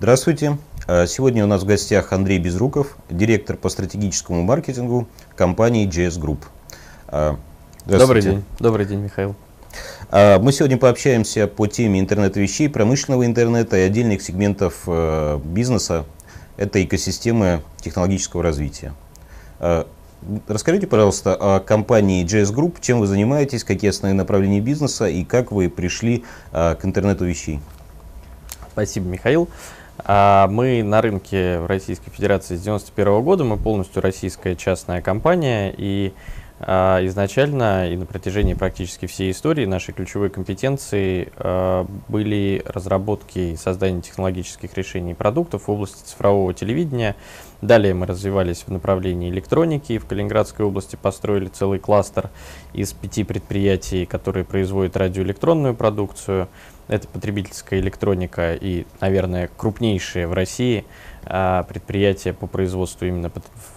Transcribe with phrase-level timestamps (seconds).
[0.00, 0.56] Здравствуйте.
[0.86, 5.06] А, сегодня у нас в гостях Андрей Безруков, директор по стратегическому маркетингу
[5.36, 6.38] компании JS Group.
[7.06, 7.36] А,
[7.84, 8.42] Добрый день.
[8.58, 9.34] Добрый день, Михаил.
[10.10, 14.88] А, мы сегодня пообщаемся по теме интернета вещей, промышленного интернета и отдельных сегментов
[15.44, 16.06] бизнеса
[16.56, 18.94] этой экосистемы технологического развития.
[20.48, 25.52] Расскажите, пожалуйста, о компании JS Group, чем вы занимаетесь, какие основные направления бизнеса и как
[25.52, 27.60] вы пришли к интернету вещей.
[28.72, 29.50] Спасибо, Михаил.
[30.06, 36.12] Мы на рынке в Российской Федерации с 1991 года, мы полностью российская частная компания, и
[36.12, 43.56] а, изначально и на протяжении практически всей истории нашей ключевой компетенции а, были разработки и
[43.56, 47.16] создание технологических решений и продуктов в области цифрового телевидения.
[47.62, 49.96] Далее мы развивались в направлении электроники.
[49.98, 52.28] В Калининградской области построили целый кластер
[52.74, 56.48] из пяти предприятий, которые производят радиоэлектронную продукцию.
[56.88, 60.84] Это потребительская электроника и, наверное, крупнейшие в России
[61.24, 63.30] а, предприятия по производству именно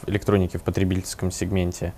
[0.08, 1.94] электроники в потребительском сегменте.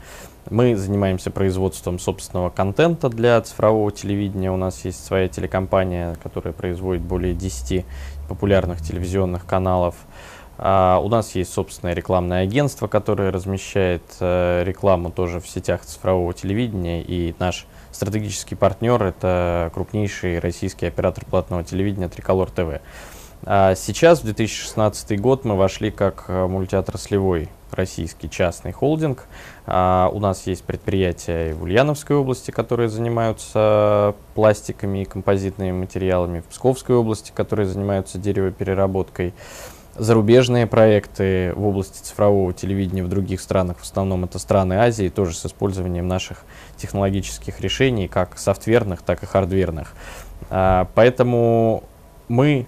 [0.51, 4.51] Мы занимаемся производством собственного контента для цифрового телевидения.
[4.51, 7.83] У нас есть своя телекомпания, которая производит более 10
[8.29, 9.95] популярных телевизионных каналов.
[10.57, 16.33] Uh, у нас есть собственное рекламное агентство, которое размещает uh, рекламу тоже в сетях цифрового
[16.33, 22.79] телевидения, и наш стратегический партнер– это крупнейший российский оператор платного телевидения Триколор ТВ.
[23.43, 29.27] А сейчас, в 2016 год, мы вошли как э, мультиотраслевой российский частный холдинг.
[29.67, 36.45] А, у нас есть предприятия в Ульяновской области, которые занимаются пластиками и композитными материалами, в
[36.45, 39.33] Псковской области, которые занимаются деревопереработкой
[39.97, 45.35] зарубежные проекты в области цифрового телевидения в других странах, в основном это страны Азии, тоже
[45.35, 46.43] с использованием наших
[46.75, 49.93] технологических решений, как софтверных, так и хардверных.
[50.49, 51.83] А, поэтому
[52.27, 52.67] мы,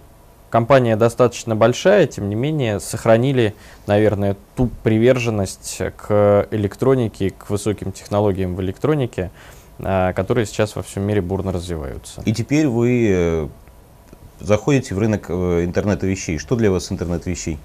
[0.49, 3.53] компания достаточно большая, тем не менее, сохранили,
[3.85, 9.31] наверное, ту приверженность к электронике, к высоким технологиям в электронике,
[9.80, 12.21] а, которые сейчас во всем мире бурно развиваются.
[12.25, 13.47] И теперь вы э,
[14.39, 16.37] заходите в рынок э, интернета вещей.
[16.37, 17.57] Что для вас интернет вещей?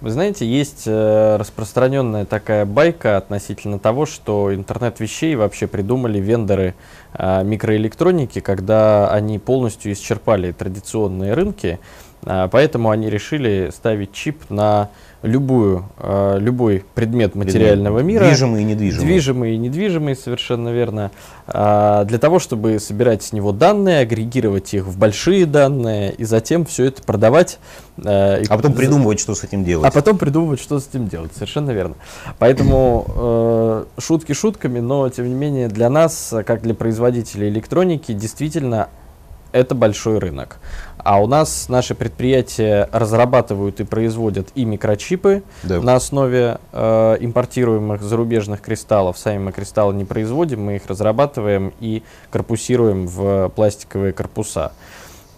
[0.00, 6.74] Вы знаете, есть э, распространенная такая байка относительно того, что интернет вещей вообще придумали вендоры
[7.14, 11.78] э, микроэлектроники, когда они полностью исчерпали традиционные рынки,
[12.24, 14.90] поэтому они решили ставить чип на
[15.24, 18.22] любую, э, любой предмет материального предмет.
[18.22, 18.26] мира.
[18.26, 19.06] Движимый и недвижимый.
[19.06, 21.10] Движимый и недвижимый, совершенно верно.
[21.46, 26.66] Э, для того, чтобы собирать с него данные, агрегировать их в большие данные и затем
[26.66, 27.58] все это продавать.
[27.96, 29.88] Э, а потом придумывать, что с этим делать.
[29.88, 31.94] А потом придумывать, что с этим делать, совершенно верно.
[32.38, 38.88] Поэтому э, шутки шутками, но тем не менее для нас, как для производителей электроники, действительно
[39.52, 40.58] это большой рынок.
[41.04, 45.82] А у нас наши предприятия разрабатывают и производят и микрочипы да.
[45.82, 49.18] на основе э, импортируемых зарубежных кристаллов.
[49.18, 54.72] Сами мы кристаллы не производим, мы их разрабатываем и корпусируем в пластиковые корпуса.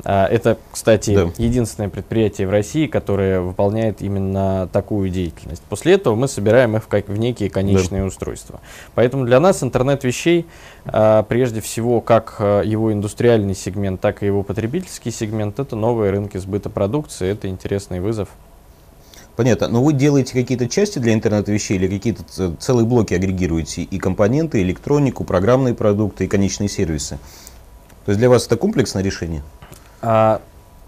[0.05, 1.31] А, это, кстати, да.
[1.39, 5.63] единственное предприятие в России, которое выполняет именно такую деятельность.
[5.69, 8.09] После этого мы собираем их в, как, в некие конечные да.
[8.09, 8.61] устройства.
[8.95, 10.47] Поэтому для нас интернет вещей,
[10.85, 16.11] а, прежде всего, как а, его индустриальный сегмент, так и его потребительский сегмент, это новые
[16.11, 18.29] рынки сбыта продукции, это интересный вызов.
[19.37, 19.69] Понятно.
[19.69, 23.83] Но вы делаете какие-то части для интернет вещей или какие-то целые блоки агрегируете?
[23.83, 27.19] И компоненты, и электронику, программные продукты, и конечные сервисы.
[28.07, 29.43] То есть для вас это комплексное решение?
[30.03, 30.41] А,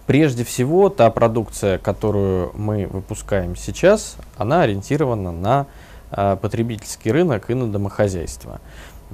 [0.07, 5.67] прежде всего, та продукция, которую мы выпускаем сейчас, она ориентирована на
[6.11, 8.61] а, потребительский рынок и на домохозяйство.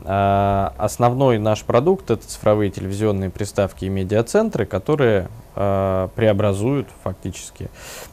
[0.04, 7.70] А, основной наш продукт это цифровые телевизионные приставки и медиацентры, которые а, преобразуют фактически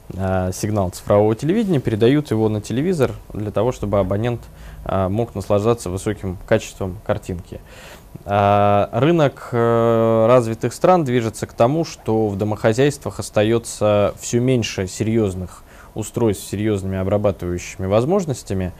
[0.09, 4.41] сигнал цифрового телевидения, передают его на телевизор для того, чтобы абонент
[4.83, 7.61] мог наслаждаться высоким качеством картинки.
[7.61, 7.90] А,
[8.23, 15.63] рынок э, развитых стран движется к тому, что в домохозяйствах остается все меньше серьезных
[15.93, 18.71] устройств с серьезными обрабатывающими возможностями.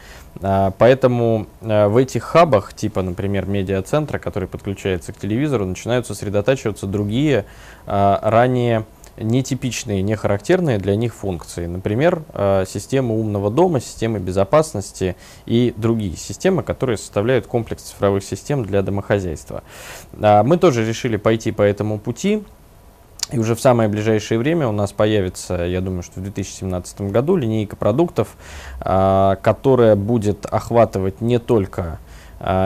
[0.41, 6.87] А, поэтому э, в этих хабах, типа, например, медиацентра, который подключается к телевизору, начинают сосредотачиваться
[6.87, 7.45] другие
[7.85, 8.85] а, ранее
[9.17, 11.65] нетипичные, не характерные для них функции.
[11.65, 15.15] Например, э, системы умного дома, системы безопасности
[15.45, 19.63] и другие системы, которые составляют комплекс цифровых систем для домохозяйства.
[20.19, 22.43] А, мы тоже решили пойти по этому пути.
[23.31, 27.37] И уже в самое ближайшее время у нас появится, я думаю, что в 2017 году
[27.37, 28.35] линейка продуктов,
[28.81, 31.99] а, которая будет охватывать не только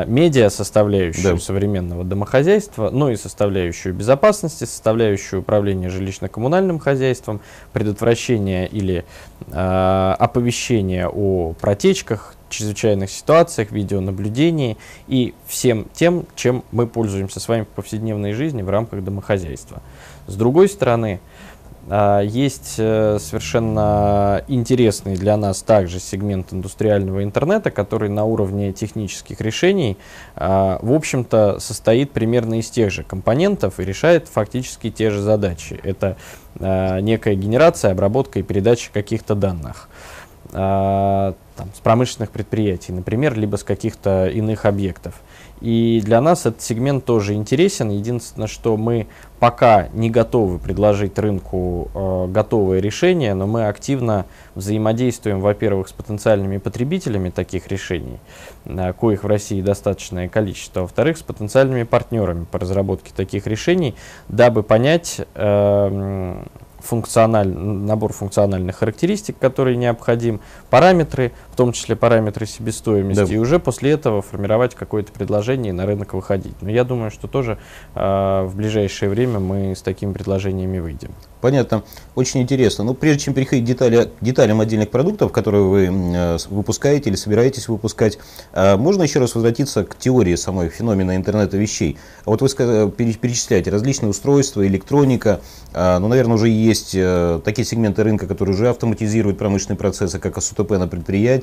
[0.07, 1.37] медиа составляющую да.
[1.37, 7.41] современного домохозяйства, но и составляющую безопасности, составляющую управления жилищно-коммунальным хозяйством,
[7.73, 9.05] предотвращение или
[9.47, 14.77] э, оповещение о протечках, чрезвычайных ситуациях, видеонаблюдении
[15.07, 19.81] и всем тем, чем мы пользуемся с вами в повседневной жизни в рамках домохозяйства.
[20.27, 21.34] С другой стороны, а,
[21.87, 29.97] есть э, совершенно интересный для нас также сегмент индустриального интернета, который на уровне технических решений,
[30.35, 35.79] а, в общем-то, состоит примерно из тех же компонентов и решает фактически те же задачи.
[35.83, 36.17] Это
[36.59, 39.87] а, некая генерация, обработка и передача каких-то данных
[40.55, 45.15] там, с промышленных предприятий, например, либо с каких-то иных объектов.
[45.61, 47.89] И для нас этот сегмент тоже интересен.
[47.89, 49.07] Единственное, что мы
[49.39, 56.57] пока не готовы предложить рынку э, готовое решение, но мы активно взаимодействуем, во-первых, с потенциальными
[56.57, 58.19] потребителями таких решений,
[58.65, 63.95] э, коих в России достаточное количество, во-вторых, с потенциальными партнерами по разработке таких решений,
[64.27, 66.43] дабы понять, э,
[66.85, 70.39] функциональ, набор функциональных характеристик, которые необходим,
[70.69, 73.33] параметры, в том числе параметры себестоимости, да.
[73.33, 76.61] и уже после этого формировать какое-то предложение и на рынок выходить.
[76.61, 77.57] Но я думаю, что тоже
[77.95, 81.11] э, в ближайшее время мы с такими предложениями выйдем.
[81.39, 81.83] Понятно.
[82.15, 82.83] Очень интересно.
[82.83, 87.69] Но прежде чем переходить к детали, деталям отдельных продуктов, которые вы э, выпускаете или собираетесь
[87.69, 88.17] выпускать,
[88.51, 91.97] э, можно еще раз возвратиться к теории самой феномена интернета вещей.
[92.25, 95.39] Вот вы сказали, перечисляете различные устройства, электроника,
[95.71, 100.41] э, ну, наверное, уже есть э, такие сегменты рынка, которые уже автоматизируют промышленные процессы, как
[100.41, 100.87] СУТП на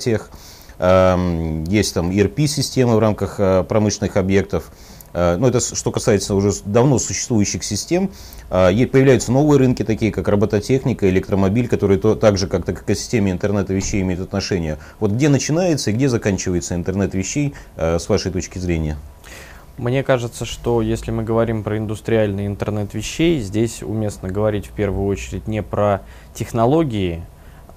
[0.03, 0.31] предприятиях,
[0.79, 4.71] э, есть там ERP-системы в рамках э, промышленных объектов,
[5.15, 8.11] Э, ну, это что касается уже давно существующих систем.
[8.51, 13.31] Э, появляются новые рынки, такие как робототехника, электромобиль, которые то, так же, как к экосистеме
[13.31, 14.79] интернета вещей имеют отношение.
[15.01, 18.97] Вот где начинается и где заканчивается интернет вещей, с вашей точки зрения?
[19.79, 25.07] Мне кажется, что если мы говорим про индустриальный интернет вещей, здесь уместно говорить в первую
[25.07, 26.03] очередь не про
[26.35, 27.23] технологии,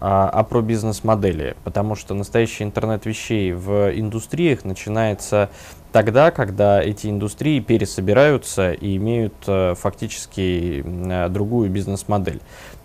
[0.08, 5.50] а, а про бизнес-модели, потому что настоящий интернет вещей в индустриях начинается
[5.92, 12.40] тогда, когда эти индустрии пересобираются и имеют э, фактически э, другую бизнес-модель.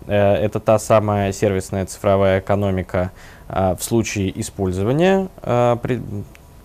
[0.07, 3.11] Э, это та самая сервисная цифровая экономика
[3.47, 5.27] в случае использования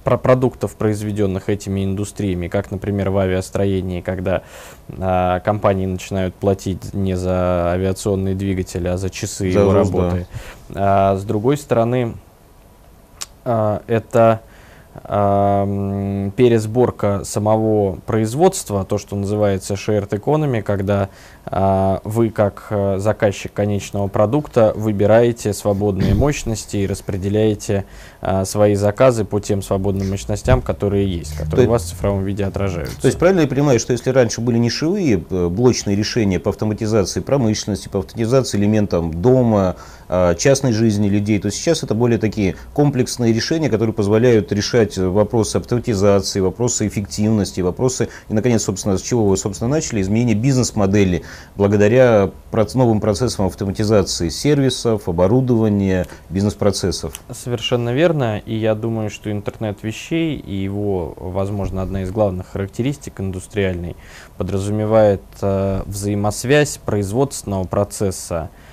[0.06, 4.44] про продуктов, произведенных этими индустриями, как, например, в авиастроении, когда
[5.00, 10.28] а, компании начинают платить не за авиационные двигатели, а за часы за его работы.
[10.68, 11.10] Да.
[11.10, 12.14] А, с другой стороны,
[13.44, 14.42] а, это
[16.36, 21.08] пересборка самого производства, то, что называется shared economy, когда
[21.48, 27.84] а, вы, как э, заказчик конечного продукта, выбираете свободные мощности и распределяете
[28.20, 32.24] а, свои заказы по тем свободным мощностям, которые есть, которые то у вас в цифровом
[32.24, 33.00] виде отражаются.
[33.00, 37.20] То есть правильно я понимаю, что если раньше были нишевые э, блочные решения по автоматизации
[37.20, 39.76] промышленности, по автоматизации элементам дома,
[40.08, 46.40] частной жизни людей, то сейчас это более такие комплексные решения, которые позволяют решать вопросы автоматизации,
[46.40, 51.22] вопросы эффективности, вопросы, и, наконец, собственно, с чего вы, собственно, начали, изменение бизнес-модели,
[51.56, 52.30] благодаря
[52.74, 57.20] новым процессам автоматизации сервисов, оборудования, бизнес-процессов.
[57.30, 58.38] Совершенно верно.
[58.38, 63.96] И я думаю, что интернет вещей и его, возможно, одна из главных характеристик индустриальной
[64.38, 68.65] подразумевает э, взаимосвязь производственного процесса, э,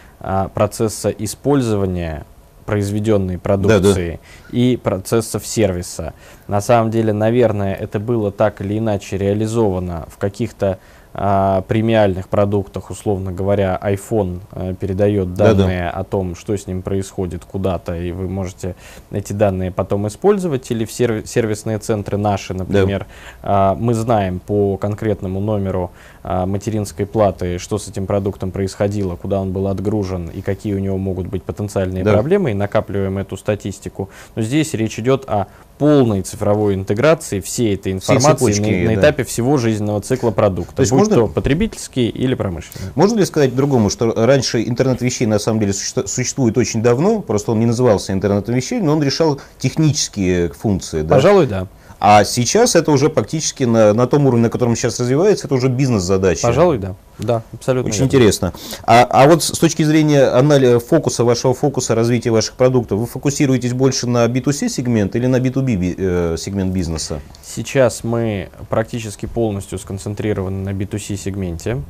[0.53, 2.25] процесса использования
[2.65, 4.17] произведенной продукции да,
[4.51, 4.57] да.
[4.57, 6.13] и процессов сервиса.
[6.47, 10.79] На самом деле, наверное, это было так или иначе реализовано в каких-то
[11.13, 15.99] а, премиальных продуктах, условно говоря, iPhone а, передает данные Да-да.
[15.99, 18.75] о том, что с ним происходит куда-то, и вы можете
[19.11, 23.05] эти данные потом использовать, или в серви- сервисные центры наши, например,
[23.41, 23.75] да.
[23.79, 25.91] мы знаем по конкретному номеру
[26.23, 30.79] а, материнской платы, что с этим продуктом происходило, куда он был отгружен и какие у
[30.79, 32.13] него могут быть потенциальные да.
[32.13, 34.09] проблемы, и накапливаем эту статистику.
[34.35, 39.23] Но здесь речь идет о полной цифровой интеграции всей этой информации цепочки, на, на этапе
[39.23, 42.91] всего жизненного цикла продукта, то есть будь можно, то потребительский или промышленный.
[42.95, 47.51] Можно ли сказать другому, что раньше интернет вещей на самом деле существует очень давно, просто
[47.51, 51.01] он не назывался интернетом вещей, но он решал технические функции.
[51.01, 51.15] Да?
[51.15, 51.67] Пожалуй, да.
[52.05, 55.69] А сейчас это уже практически на, на том уровне, на котором сейчас развивается, это уже
[55.69, 56.41] бизнес-задача.
[56.41, 56.95] Пожалуй, да.
[57.17, 57.87] Да, абсолютно.
[57.87, 58.09] Очень верно.
[58.09, 58.53] интересно.
[58.83, 63.71] А, а вот с точки зрения анализа фокуса, вашего фокуса развития ваших продуктов, вы фокусируетесь
[63.71, 67.21] больше на B2C сегмент или на B2B э, сегмент бизнеса?
[67.41, 71.81] Сейчас мы практически полностью сконцентрированы на B2C сегменте.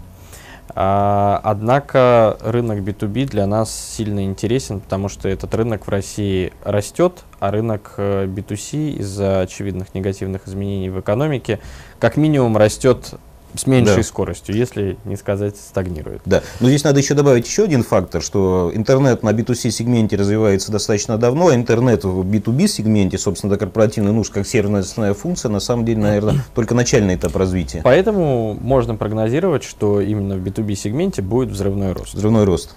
[0.75, 7.25] А, однако рынок B2B для нас сильно интересен, потому что этот рынок в России растет,
[7.39, 11.59] а рынок B2C э, из-за очевидных негативных изменений в экономике
[11.99, 13.13] как минимум растет
[13.55, 14.03] с меньшей да.
[14.03, 16.21] скоростью, если не сказать стагнирует.
[16.25, 20.71] Да, но здесь надо еще добавить еще один фактор, что интернет на B2C сегменте развивается
[20.71, 25.59] достаточно давно, а интернет в B2B сегменте, собственно, до корпоративной нужд, как сервисная функция, на
[25.59, 27.81] самом деле, наверное, только начальный этап развития.
[27.83, 32.13] Поэтому можно прогнозировать, что именно в B2B сегменте будет взрывной рост.
[32.13, 32.75] Взрывной рост.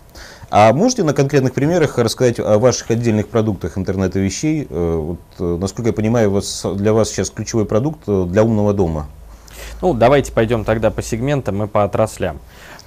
[0.49, 4.67] А можете на конкретных примерах рассказать о ваших отдельных продуктах интернета вещей?
[4.71, 8.73] Э, вот, э, насколько я понимаю, вас, для вас сейчас ключевой продукт э, для умного
[8.73, 9.09] дома.
[9.83, 12.39] Ну, давайте пойдем тогда по сегментам и по отраслям.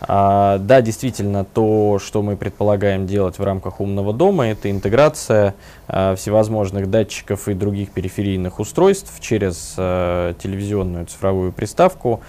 [0.02, 5.56] А, да, действительно, то, что мы предполагаем делать в рамках умного дома, это интеграция
[5.88, 12.22] а, всевозможных датчиков и других периферийных устройств через а, телевизионную цифровую приставку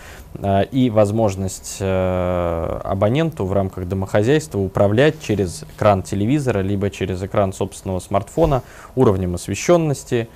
[0.42, 7.52] а, и возможность а, абоненту в рамках домохозяйства управлять через экран телевизора, либо через экран
[7.52, 8.62] собственного смартфона
[8.96, 10.28] уровнем освещенности,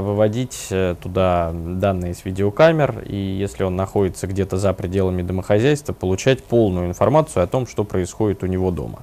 [0.00, 6.44] выводить э, туда данные с видеокамер, и если он находится где-то за пределами домохозяйства, получать
[6.44, 9.00] полную информацию о том, что происходит у него дома.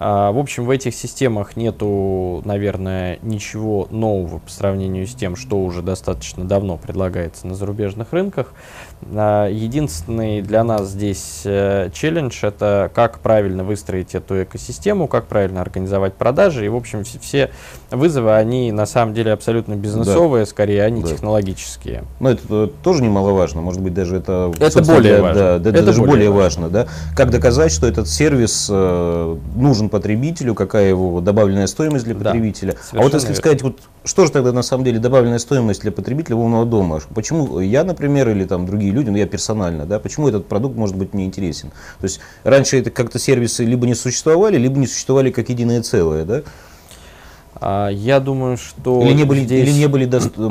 [0.00, 5.58] А, в общем, в этих системах нету, наверное, ничего нового по сравнению с тем, что
[5.58, 8.52] уже достаточно давно предлагается на зарубежных рынках.
[9.12, 15.60] А, единственный для нас здесь э, челлендж– это как правильно выстроить эту экосистему, как правильно
[15.60, 16.64] организовать продажи.
[16.66, 17.50] И, в общем, все
[17.90, 20.50] вызовы, они на самом деле абсолютно бизнесовые, да.
[20.50, 21.08] скорее, они да.
[21.08, 22.04] технологические.
[22.20, 23.62] Но это э, тоже немаловажно.
[23.62, 24.52] Может быть, даже это…
[24.60, 25.42] Это более важно.
[25.42, 26.68] Да, это, это даже более важно.
[26.68, 26.86] важно да?
[27.16, 32.74] Как доказать, что этот сервис э, нужен потребителю, какая его добавленная стоимость для потребителя.
[32.92, 33.36] Да, а вот если верно.
[33.36, 37.00] сказать, вот что же тогда на самом деле добавленная стоимость для потребителя умного дома?
[37.14, 40.96] Почему я, например, или там другие люди, ну я персонально, да, почему этот продукт может
[40.96, 41.70] быть мне интересен?
[41.98, 46.24] То есть раньше это как-то сервисы либо не существовали, либо не существовали как единое целое,
[46.24, 46.42] да?
[47.60, 50.08] А, я думаю, что или не были, здесь, или не были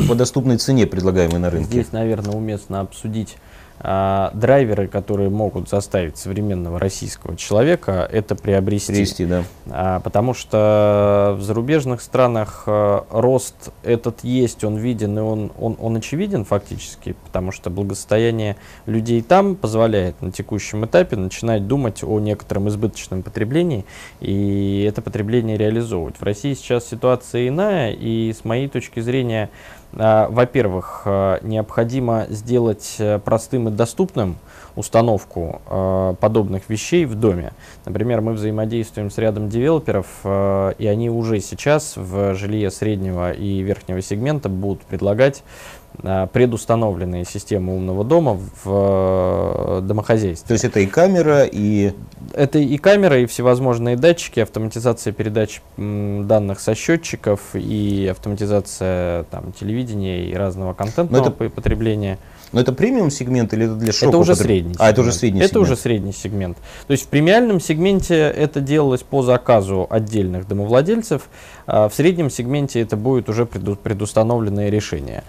[0.07, 1.71] по доступной цене предлагаемые на рынке.
[1.71, 3.37] Здесь, наверное, уместно обсудить
[3.79, 8.91] а, драйверы, которые могут заставить современного российского человека это приобрести.
[8.91, 9.43] Приобрести, да.
[9.69, 15.77] А, потому что в зарубежных странах а, рост этот есть, он виден и он, он,
[15.79, 18.55] он очевиден фактически, потому что благосостояние
[18.87, 23.85] людей там позволяет на текущем этапе начинать думать о некотором избыточном потреблении
[24.21, 26.15] и это потребление реализовывать.
[26.19, 29.49] В России сейчас ситуация иная, и с моей точки зрения
[29.97, 34.37] во-первых, а, необходимо сделать э, простым и доступным
[34.75, 37.51] установку а, подобных вещей в доме.
[37.85, 44.01] Например, мы взаимодействуем с рядом девелоперов, и они уже сейчас в жилье среднего и верхнего
[44.01, 50.47] сегмента будут предлагать Э, предустановленные системы умного дома в э, домохозяйстве.
[50.47, 51.93] То есть это и камера, и...
[52.33, 60.25] Это и камера, и всевозможные датчики, автоматизация передач данных со счетчиков, и автоматизация там, телевидения
[60.25, 61.49] и разного контентного это...
[61.49, 62.19] потребления.
[62.53, 64.09] Но это премиум сегмент или это для шока?
[64.09, 64.47] Это уже потреб...
[64.47, 64.75] средний.
[64.79, 65.67] А, это уже средний это сегмент.
[65.67, 66.57] уже средний сегмент.
[66.87, 71.29] То есть в премиальном сегменте это делалось по заказу отдельных домовладельцев,
[71.65, 73.75] а в среднем сегменте это будет уже преду...
[73.75, 75.23] предустановленное решение.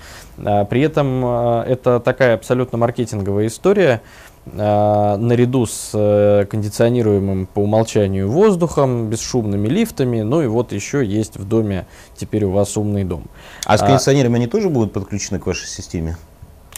[0.60, 4.02] А при этом а, это такая абсолютно маркетинговая история.
[4.56, 11.36] А, наряду с э, кондиционируемым по умолчанию воздухом, бесшумными лифтами, ну и вот еще есть
[11.36, 11.86] в доме
[12.16, 13.24] теперь у вас умный дом.
[13.66, 16.16] А с кондиционерами они тоже будут подключены к вашей системе?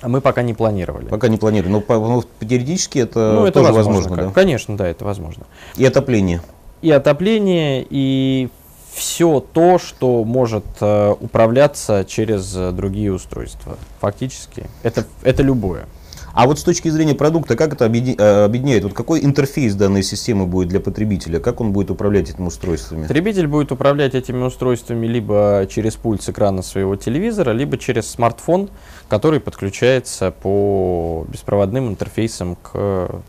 [0.03, 1.07] Мы пока не планировали.
[1.07, 1.73] Пока не планировали.
[1.73, 4.33] Но, но теоретически это, ну, это тоже возможно, возможно да?
[4.33, 5.45] Конечно, да, это возможно.
[5.77, 6.41] И отопление.
[6.81, 8.49] И отопление, и
[8.93, 13.79] все то, что может э, управляться через э, другие устройства.
[14.01, 14.67] Фактически.
[14.83, 15.87] Это, это любое.
[16.33, 18.85] А вот с точки зрения продукта, как это э, объединяет?
[18.85, 21.41] Вот какой интерфейс данной системы будет для потребителя?
[21.41, 23.03] Как он будет управлять этими устройствами?
[23.03, 28.71] Потребитель будет управлять этими устройствами либо через пульт с экрана своего телевизора, либо через смартфон,
[29.09, 33.23] который подключается по беспроводным интерфейсам к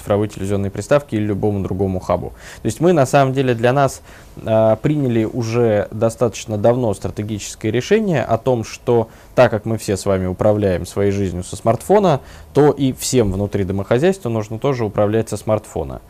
[0.00, 2.30] цифровой телевизионной приставке или любому другому хабу.
[2.62, 4.02] То есть мы на самом деле для нас
[4.36, 10.06] э, приняли уже достаточно давно стратегическое решение о том, что так как мы все с
[10.06, 12.20] вами управляем своей жизнью со смартфона,
[12.54, 16.00] то и всем внутри домохозяйства нужно тоже управлять со смартфона.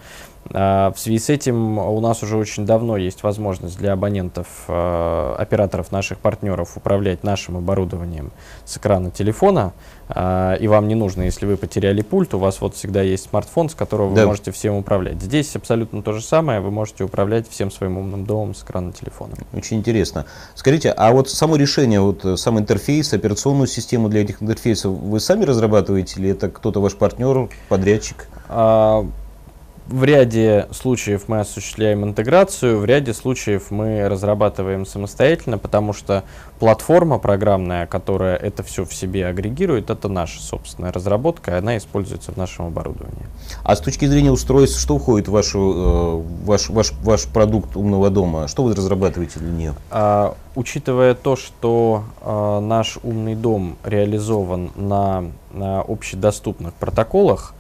[0.53, 5.37] А, в связи с этим у нас уже очень давно есть возможность для абонентов, а,
[5.39, 8.33] операторов наших партнеров управлять нашим оборудованием
[8.65, 9.73] с экрана телефона.
[10.09, 13.69] А, и вам не нужно, если вы потеряли пульт, у вас вот всегда есть смартфон,
[13.69, 14.23] с которого да.
[14.23, 15.23] вы можете всем управлять.
[15.23, 19.35] Здесь абсолютно то же самое, вы можете управлять всем своим умным домом с экрана телефона.
[19.53, 20.27] Очень интересно.
[20.55, 25.21] Скажите, а вот само решение, вот э, сам интерфейс, операционную систему для этих интерфейсов вы
[25.21, 28.27] сами разрабатываете или это кто-то ваш партнер, подрядчик?
[29.91, 36.23] В ряде случаев мы осуществляем интеграцию, в ряде случаев мы разрабатываем самостоятельно, потому что
[36.59, 42.33] платформа программная, которая это все в себе агрегирует, это наша собственная разработка, и она используется
[42.33, 43.27] в нашем оборудовании.
[43.65, 48.11] А с точки зрения устройств, что входит в вашу, э, ваш, ваш, ваш продукт умного
[48.11, 48.47] дома?
[48.47, 49.75] Что вы разрабатываете для нее?
[49.91, 57.55] А, учитывая то, что а, наш умный дом реализован на, на общедоступных протоколах,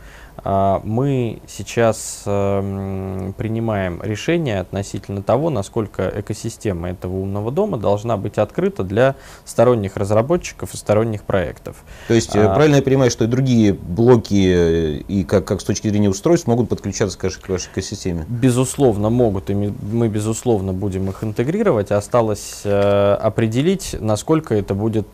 [0.45, 8.85] мы сейчас эм, принимаем решение относительно того, насколько экосистема этого умного дома должна быть открыта
[8.85, 11.85] для сторонних разработчиков и сторонних проектов.
[12.09, 15.61] То есть, э, а, правильно я понимаю, что и другие блоки, э, и как, как
[15.61, 18.25] с точки зрения устройств, могут подключаться к вашей, к вашей экосистеме?
[18.29, 21.91] Безусловно, могут, и мы, безусловно, будем их интегрировать.
[21.91, 25.09] Осталось э, определить, насколько это будет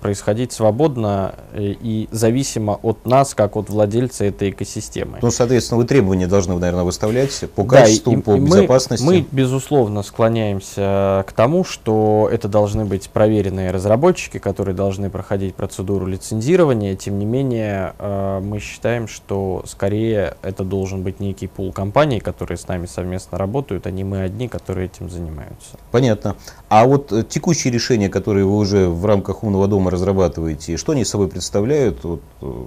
[0.00, 5.18] происходить свободно и зависимо от нас, как от владельца этой экосистемы.
[5.22, 9.04] Ну, соответственно, вы требования должны, наверное, выставлять по качеству, да, и, по и безопасности.
[9.04, 15.54] Мы, мы, безусловно, склоняемся к тому, что это должны быть проверенные разработчики, которые должны проходить
[15.54, 16.96] процедуру лицензирования.
[16.96, 22.58] Тем не менее, э, мы считаем, что скорее это должен быть некий пул компаний, которые
[22.58, 25.78] с нами совместно работают, а не мы одни, которые этим занимаются.
[25.90, 26.36] Понятно.
[26.68, 31.04] А вот э, текущие решения, которые вы уже в рамках умного дома разрабатываете, что они
[31.04, 32.02] собой представляют?
[32.04, 32.64] Вот, э,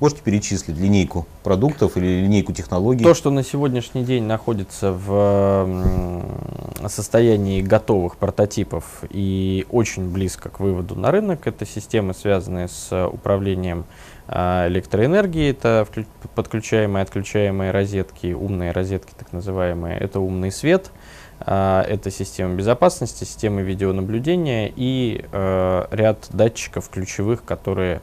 [0.00, 3.02] Можете перечислить линейку продуктов или линейку технологий?
[3.02, 5.68] То, что на сегодняшний день находится в
[6.86, 13.86] состоянии готовых прототипов и очень близко к выводу на рынок, это системы, связанные с управлением
[14.28, 15.84] а, электроэнергией, это
[16.36, 20.92] подключаемые, отключаемые розетки, умные розетки так называемые, это умный свет,
[21.40, 28.00] а, это система безопасности, системы видеонаблюдения и э, ряд датчиков ключевых, которые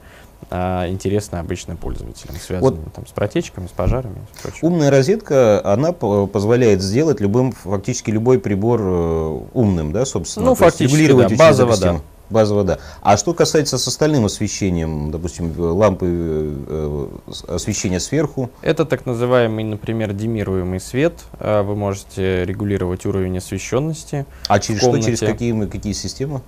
[0.49, 4.17] а, интересно обычным пользователям, связанным вот там, с протечками, с пожарами.
[4.43, 10.47] С умная розетка, она позволяет сделать любым, фактически любой прибор э, умным, да, собственно?
[10.47, 12.01] Ну, фактически, да, базово, да.
[12.29, 12.79] Базово, да.
[13.01, 17.07] А что касается с остальным освещением, допустим, лампы э,
[17.47, 18.49] освещения сверху?
[18.61, 21.13] Это так называемый, например, демируемый свет.
[21.39, 24.25] А, вы можете регулировать уровень освещенности.
[24.47, 26.41] А через что, через какие, какие системы?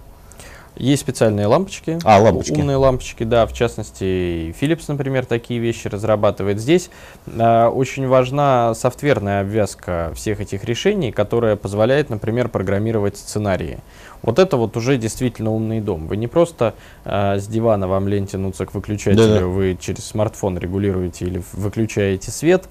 [0.80, 1.98] Есть специальные лампочки.
[2.04, 2.54] А, лампочки.
[2.54, 3.46] Умные лампочки, да.
[3.46, 6.60] В частности, Philips, например, такие вещи разрабатывает.
[6.60, 6.90] Здесь
[7.26, 13.80] э, очень важна софтверная обвязка всех этих решений, которая позволяет, например, программировать сценарии.
[14.22, 16.08] Вот это вот уже действительно умный дом.
[16.08, 16.74] Вы не просто
[17.06, 19.46] э, с дивана вам лень тянуться к выключателю, да -да.
[19.46, 22.68] вы через смартфон регулируете или выключаете свет,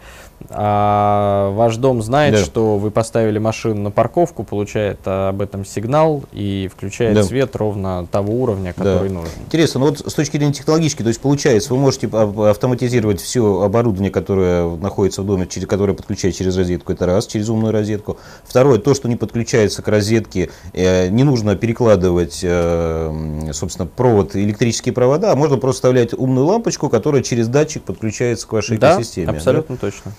[0.50, 2.44] а ваш дом знает, да.
[2.44, 7.24] что вы поставили машину на парковку, получает об этом сигнал и включает да.
[7.24, 9.14] свет ровно того уровня, который да.
[9.14, 9.30] нужен.
[9.46, 14.10] Интересно, ну вот с точки зрения технологической, то есть получается, вы можете автоматизировать все оборудование,
[14.10, 18.18] которое находится в доме, через, которое подключает через розетку, это раз, через умную розетку.
[18.44, 24.92] Второе, то, что не подключается к розетке, э, не нужно перекладывать, э, собственно, провод, электрические
[24.92, 29.30] провода, а можно просто вставлять умную лампочку, которая через датчик подключается к вашей да, экосистеме.
[29.30, 29.80] абсолютно да?
[29.80, 30.12] точно.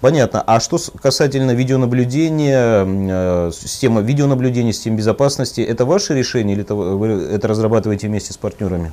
[0.00, 0.42] Понятно.
[0.46, 7.08] А что касательно видеонаблюдения, э, система видеонаблюдения, система безопасности, это ваше решение или это вы
[7.08, 8.92] это разрабатываете вместе с партнерами?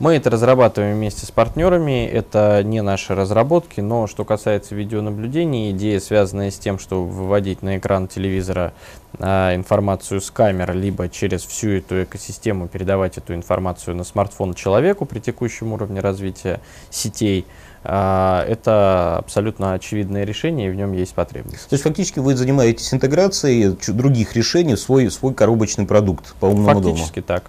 [0.00, 6.00] Мы это разрабатываем вместе с партнерами, это не наши разработки, но что касается видеонаблюдения, идея,
[6.00, 8.72] связанная с тем, что выводить на экран телевизора
[9.18, 15.04] а, информацию с камер, либо через всю эту экосистему передавать эту информацию на смартфон человеку
[15.04, 17.44] при текущем уровне развития сетей,
[17.82, 21.68] это абсолютно очевидное решение, и в нем есть потребность.
[21.68, 26.66] То есть фактически вы занимаетесь интеграцией других решений в свой, свой коробочный продукт по умному
[26.66, 26.96] Фактически дому?
[26.96, 27.44] Фактически так.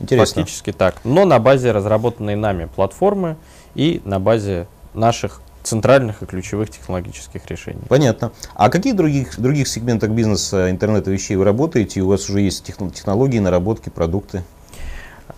[0.00, 0.42] Интересно.
[0.42, 0.96] Фактически так.
[1.04, 3.36] Но на базе разработанной нами платформы
[3.74, 7.82] и на базе наших центральных и ключевых технологических решений.
[7.88, 8.30] Понятно.
[8.54, 12.00] А какие других, других сегментах бизнеса интернета вещей вы работаете?
[12.00, 14.42] У вас уже есть технологии, наработки, продукты?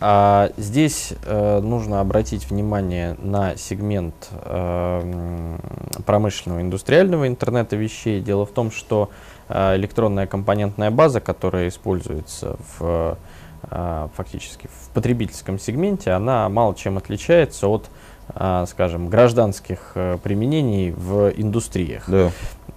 [0.01, 5.59] А, здесь э, нужно обратить внимание на сегмент э,
[6.05, 8.21] промышленного индустриального интернета вещей.
[8.21, 9.11] Дело в том, что
[9.49, 13.17] э, электронная компонентная база, которая используется в
[13.63, 17.91] а, фактически в потребительском сегменте, она мало чем отличается от,
[18.29, 22.05] а, скажем, гражданских э, применений в индустриях.
[22.09, 22.31] Да.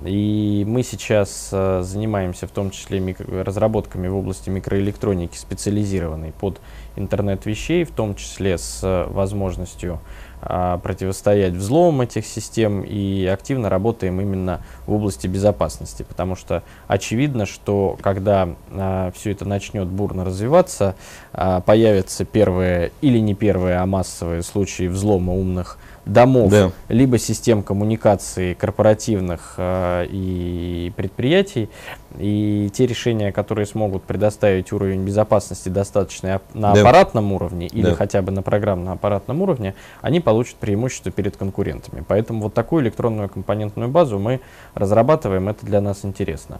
[0.03, 6.59] И мы сейчас э, занимаемся в том числе разработками в области микроэлектроники, специализированной под
[6.95, 9.99] интернет вещей, в том числе с возможностью
[10.43, 17.45] а, противостоять взломам этих систем и активно работаем именно в области безопасности, потому что очевидно,
[17.45, 20.95] что когда а, все это начнет бурно развиваться,
[21.31, 26.71] а, появятся первые или не первые, а массовые случаи взлома умных домов, да.
[26.89, 31.69] либо систем коммуникации корпоративных э, и предприятий.
[32.17, 36.81] И те решения, которые смогут предоставить уровень безопасности достаточный на да.
[36.81, 37.95] аппаратном уровне или да.
[37.95, 42.03] хотя бы на программно-аппаратном уровне, они получат преимущество перед конкурентами.
[42.07, 44.41] Поэтому вот такую электронную компонентную базу мы
[44.73, 46.59] разрабатываем, это для нас интересно.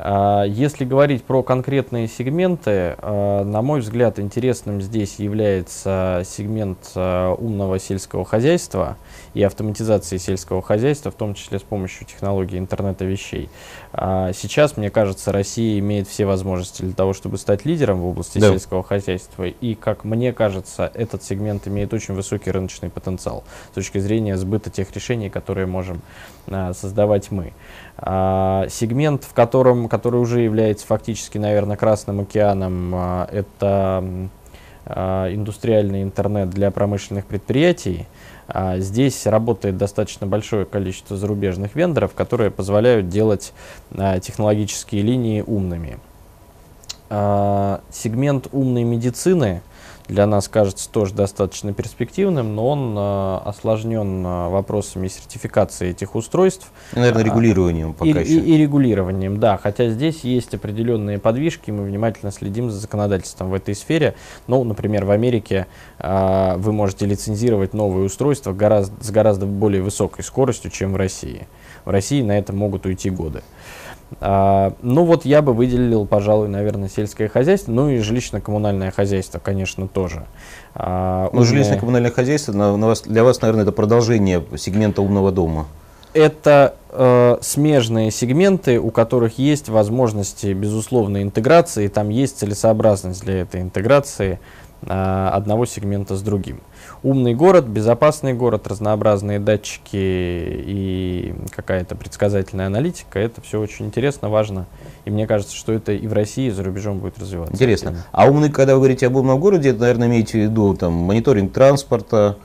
[0.00, 7.34] А, если говорить про конкретные сегменты, а, на мой взгляд, интересным здесь является сегмент а,
[7.34, 8.96] умного сельского хозяйства
[9.34, 13.48] и автоматизации сельского хозяйства, в том числе с помощью технологии интернета вещей.
[13.92, 18.50] Сейчас, мне кажется, Россия имеет все возможности для того, чтобы стать лидером в области да.
[18.50, 19.44] сельского хозяйства.
[19.44, 24.68] И, как мне кажется, этот сегмент имеет очень высокий рыночный потенциал с точки зрения сбыта
[24.68, 26.02] тех решений, которые можем
[26.46, 27.52] создавать мы.
[27.98, 34.04] Сегмент, в котором который уже является фактически, наверное, Красным океаном, а, это
[34.86, 38.06] а, индустриальный интернет для промышленных предприятий.
[38.48, 43.52] А, здесь работает достаточно большое количество зарубежных вендоров, которые позволяют делать
[44.22, 45.98] технологические линии умными.
[47.08, 49.62] Сегмент умной медицины
[50.08, 56.72] для нас кажется тоже достаточно перспективным, но он э, осложнен э, вопросами сертификации этих устройств.
[56.94, 58.38] И, наверное, регулированием пока и, еще.
[58.38, 59.58] И, и регулированием, да.
[59.58, 64.14] Хотя здесь есть определенные подвижки, мы внимательно следим за законодательством в этой сфере.
[64.46, 65.66] Ну, например, в Америке
[65.98, 71.46] э, вы можете лицензировать новые устройства гораздо, с гораздо более высокой скоростью, чем в России.
[71.84, 73.42] В России на это могут уйти годы.
[74.20, 79.86] А, ну вот я бы выделил, пожалуй, наверное, сельское хозяйство, ну и жилищно-коммунальное хозяйство, конечно,
[79.86, 80.24] тоже.
[80.74, 85.66] А, ну, жилищно-коммунальное хозяйство на, на вас, для вас, наверное, это продолжение сегмента умного дома.
[86.14, 93.60] Это э, смежные сегменты, у которых есть возможности, безусловной интеграции, там есть целесообразность для этой
[93.60, 94.40] интеграции
[94.82, 96.60] э, одного сегмента с другим
[97.02, 103.18] умный город, безопасный город, разнообразные датчики и какая-то предсказательная аналитика.
[103.18, 104.66] Это все очень интересно, важно.
[105.04, 107.54] И мне кажется, что это и в России, и за рубежом будет развиваться.
[107.54, 108.04] Интересно.
[108.12, 111.52] А умный, когда вы говорите об умном городе, это, наверное, имеете в виду там, мониторинг
[111.52, 112.36] транспорта,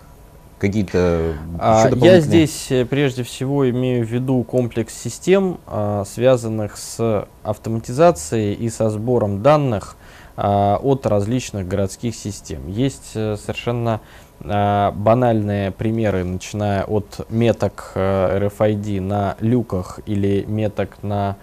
[0.60, 7.28] какие-то а, Я здесь э, прежде всего имею в виду комплекс систем, а, связанных с
[7.44, 9.98] автоматизацией и со сбором данных
[10.36, 12.68] а, от различных городских систем.
[12.68, 14.02] Есть а, совершенно
[14.43, 21.38] банальные примеры, начиная от меток э, RFID на люках или меток на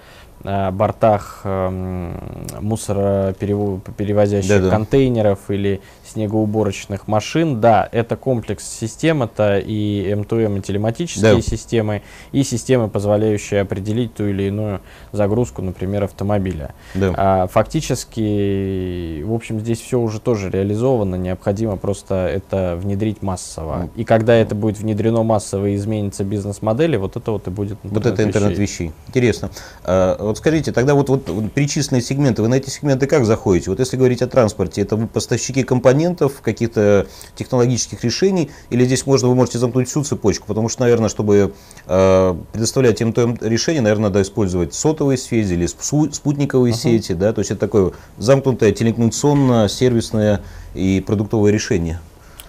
[0.44, 2.12] э, бортах э,
[2.60, 4.70] мусороперевозящих да -да.
[4.70, 5.80] контейнеров или
[6.12, 7.60] снегоуборочных машин.
[7.60, 11.40] Да, это комплекс систем, это и M2M, и телематические да.
[11.40, 14.80] системы, и системы, позволяющие определить ту или иную
[15.12, 16.74] загрузку, например, автомобиля.
[16.94, 17.14] Да.
[17.16, 23.84] А, фактически, в общем, здесь все уже тоже реализовано, необходимо просто это внедрить массово.
[23.84, 23.90] Mm.
[23.96, 28.06] И когда это будет внедрено массово и изменится бизнес-модели, вот это вот и будет Вот
[28.06, 28.92] это интернет вещей.
[29.08, 29.50] Интересно.
[29.84, 33.70] А, вот скажите, тогда вот, вот перечисленные сегменты, вы на эти сегменты как заходите?
[33.70, 39.28] Вот если говорить о транспорте, это поставщики компонентов, компонентов, каких-то технологических решений, или здесь можно,
[39.28, 41.52] вы можете замкнуть всю цепочку, потому что, наверное, чтобы
[41.86, 46.76] э, предоставлять тем то решение, наверное, надо использовать сотовые связи или спутниковые uh-huh.
[46.76, 50.40] сети, да, то есть это такое замкнутое телекоммуникационно-сервисное
[50.74, 52.00] и продуктовое решение.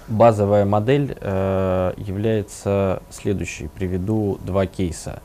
[0.07, 3.67] Базовая модель э, является следующей.
[3.67, 5.21] Приведу два кейса.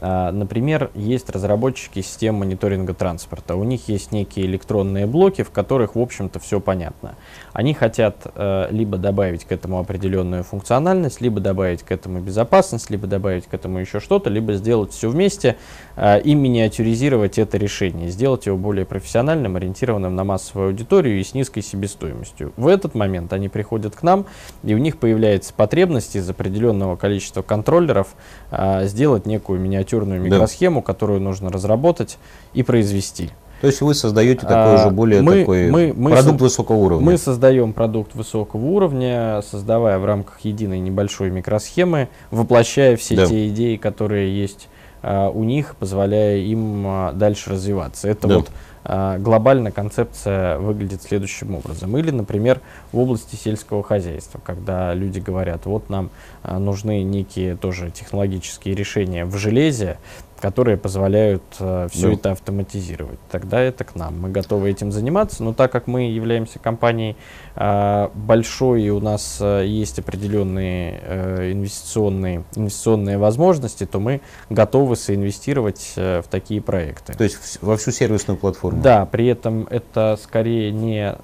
[0.00, 3.56] А, например, есть разработчики систем мониторинга транспорта.
[3.56, 7.16] У них есть некие электронные блоки, в которых, в общем-то, все понятно.
[7.58, 13.08] Они хотят э, либо добавить к этому определенную функциональность, либо добавить к этому безопасность, либо
[13.08, 15.56] добавить к этому еще что-то, либо сделать все вместе
[15.96, 21.34] э, и миниатюризировать это решение, сделать его более профессиональным, ориентированным на массовую аудиторию и с
[21.34, 22.52] низкой себестоимостью.
[22.56, 24.26] В этот момент они приходят к нам,
[24.62, 28.14] и у них появляется потребность из определенного количества контроллеров
[28.52, 30.86] э, сделать некую миниатюрную микросхему, да.
[30.86, 32.18] которую нужно разработать
[32.54, 33.32] и произвести.
[33.60, 36.76] То есть вы создаете такой а, уже более мы, такой мы, мы продукт со, высокого
[36.76, 37.04] уровня?
[37.04, 43.26] Мы создаем продукт высокого уровня, создавая в рамках единой небольшой микросхемы, воплощая все да.
[43.26, 44.68] те идеи, которые есть
[45.02, 48.08] а, у них, позволяя им а, дальше развиваться.
[48.08, 48.36] Это да.
[48.36, 48.50] вот
[48.84, 51.96] а, глобально концепция выглядит следующим образом.
[51.98, 56.08] Или, например, в области сельского хозяйства, когда люди говорят, вот нам
[56.42, 59.98] а, нужны некие тоже технологические решения в железе,
[60.40, 62.12] которые позволяют э, все Да.
[62.14, 63.18] это автоматизировать.
[63.30, 64.20] Тогда это к нам.
[64.20, 67.16] Мы готовы этим заниматься, но так как мы являемся компанией
[67.56, 74.20] э, большой, и у нас э, есть определенные э, инвестиционные, инвестиционные возможности, то мы
[74.50, 77.14] готовы соинвестировать э, в такие проекты.
[77.14, 78.82] То есть вс- во всю сервисную платформу.
[78.82, 81.16] Да, при этом это скорее не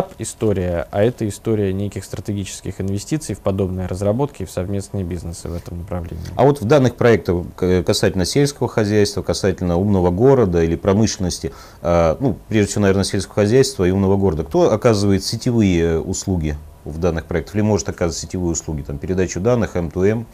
[0.00, 5.54] стартап-история, а это история неких стратегических инвестиций в подобные разработки и в совместные бизнесы в
[5.54, 6.24] этом направлении.
[6.36, 12.16] А вот в данных проектах к- касательно сельского хозяйства, касательно умного города или промышленности, а,
[12.20, 17.26] ну, прежде всего, наверное, сельского хозяйства и умного города, кто оказывает сетевые услуги в данных
[17.26, 17.54] проектах?
[17.56, 20.24] Или может оказывать сетевые услуги, там, передачу данных, M2M,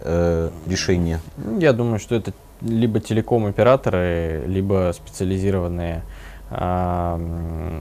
[0.00, 1.20] э, решения?
[1.58, 6.02] Я думаю, что это либо телеком-операторы, либо специализированные
[6.50, 7.20] а,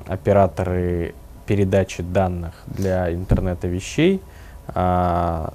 [0.07, 1.13] операторы
[1.45, 4.21] передачи данных для интернета вещей,
[4.69, 5.53] а,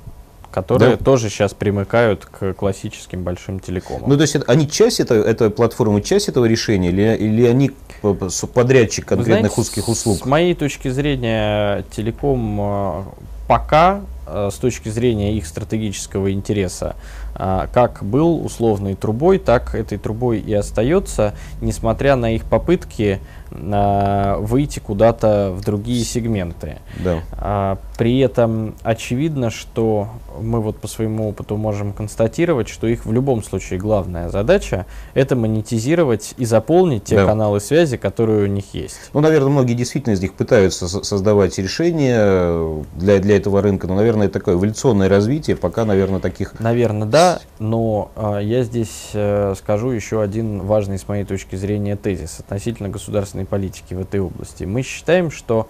[0.50, 1.04] которые Да.
[1.04, 4.08] тоже сейчас примыкают к классическим большим телекомам.
[4.08, 7.70] Ну, то есть это- они часть этого, этой платформы, часть этого решения, или, или они
[8.02, 10.18] с- подрядчик конкретных знаете, узких услуг?
[10.18, 13.02] С моей точки зрения, телеком э,
[13.46, 16.96] пока, э, с точки зрения их стратегического интереса,
[17.34, 24.37] э, как был условной трубой, так этой трубой и остается, несмотря на их попытки э,
[24.40, 26.78] выйти куда-то в другие сегменты.
[27.02, 27.78] Да.
[27.98, 30.06] При этом очевидно, что
[30.40, 35.34] мы вот по своему опыту можем констатировать, что их в любом случае главная задача это
[35.34, 37.26] монетизировать и заполнить те Да.
[37.26, 39.11] каналы связи, которые у них есть.
[39.12, 43.88] Ну, наверное, многие действительно из них пытаются со- создавать решения э, для, для этого рынка,
[43.88, 46.61] но, наверное, это такое эволюционное развитие, пока, наверное, таких...
[46.61, 51.96] Наверное, да, но а, я здесь э, скажу еще один важный с моей точки зрения
[51.96, 54.62] тезис относительно государственной политики в этой области.
[54.62, 55.66] Мы считаем, что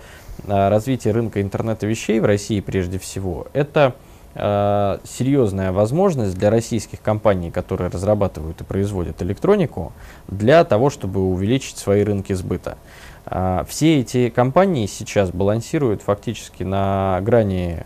[0.46, 3.94] развитие рынка интернета вещей в России прежде всего это
[4.40, 9.92] а, серьезная возможность для российских компаний, которые разрабатывают и производят электронику,
[10.28, 12.78] для того, чтобы увеличить свои рынки сбыта.
[13.26, 17.82] А, Все эти компании сейчас балансируют фактически на грани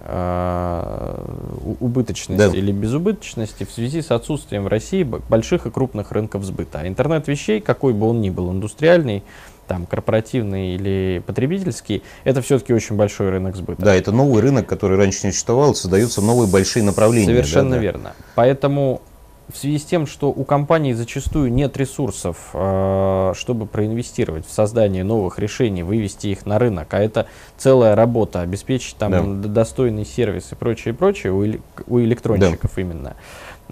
[1.80, 2.56] убыточности Да.
[2.56, 6.80] или безубыточности в связи с отсутствием в России больших и крупных рынков сбыта.
[6.80, 9.22] А Интернет вещей, какой бы он ни был, индустриальный,
[9.72, 13.80] там, корпоративный или потребительский, это все-таки очень большой рынок сбыта.
[13.80, 17.28] Да, это новый рынок, который раньше не существовал, создаются новые большие направления.
[17.28, 17.82] Совершенно да, да.
[17.82, 18.12] верно.
[18.34, 19.00] Поэтому
[19.50, 25.04] в связи с тем, что у компаний зачастую нет ресурсов, э, чтобы проинвестировать в создание
[25.04, 29.48] новых решений, вывести их на рынок, а это целая работа, обеспечить там Да.
[29.48, 33.14] достойный сервис и прочее, прочее у, эле- у электронщиков именно.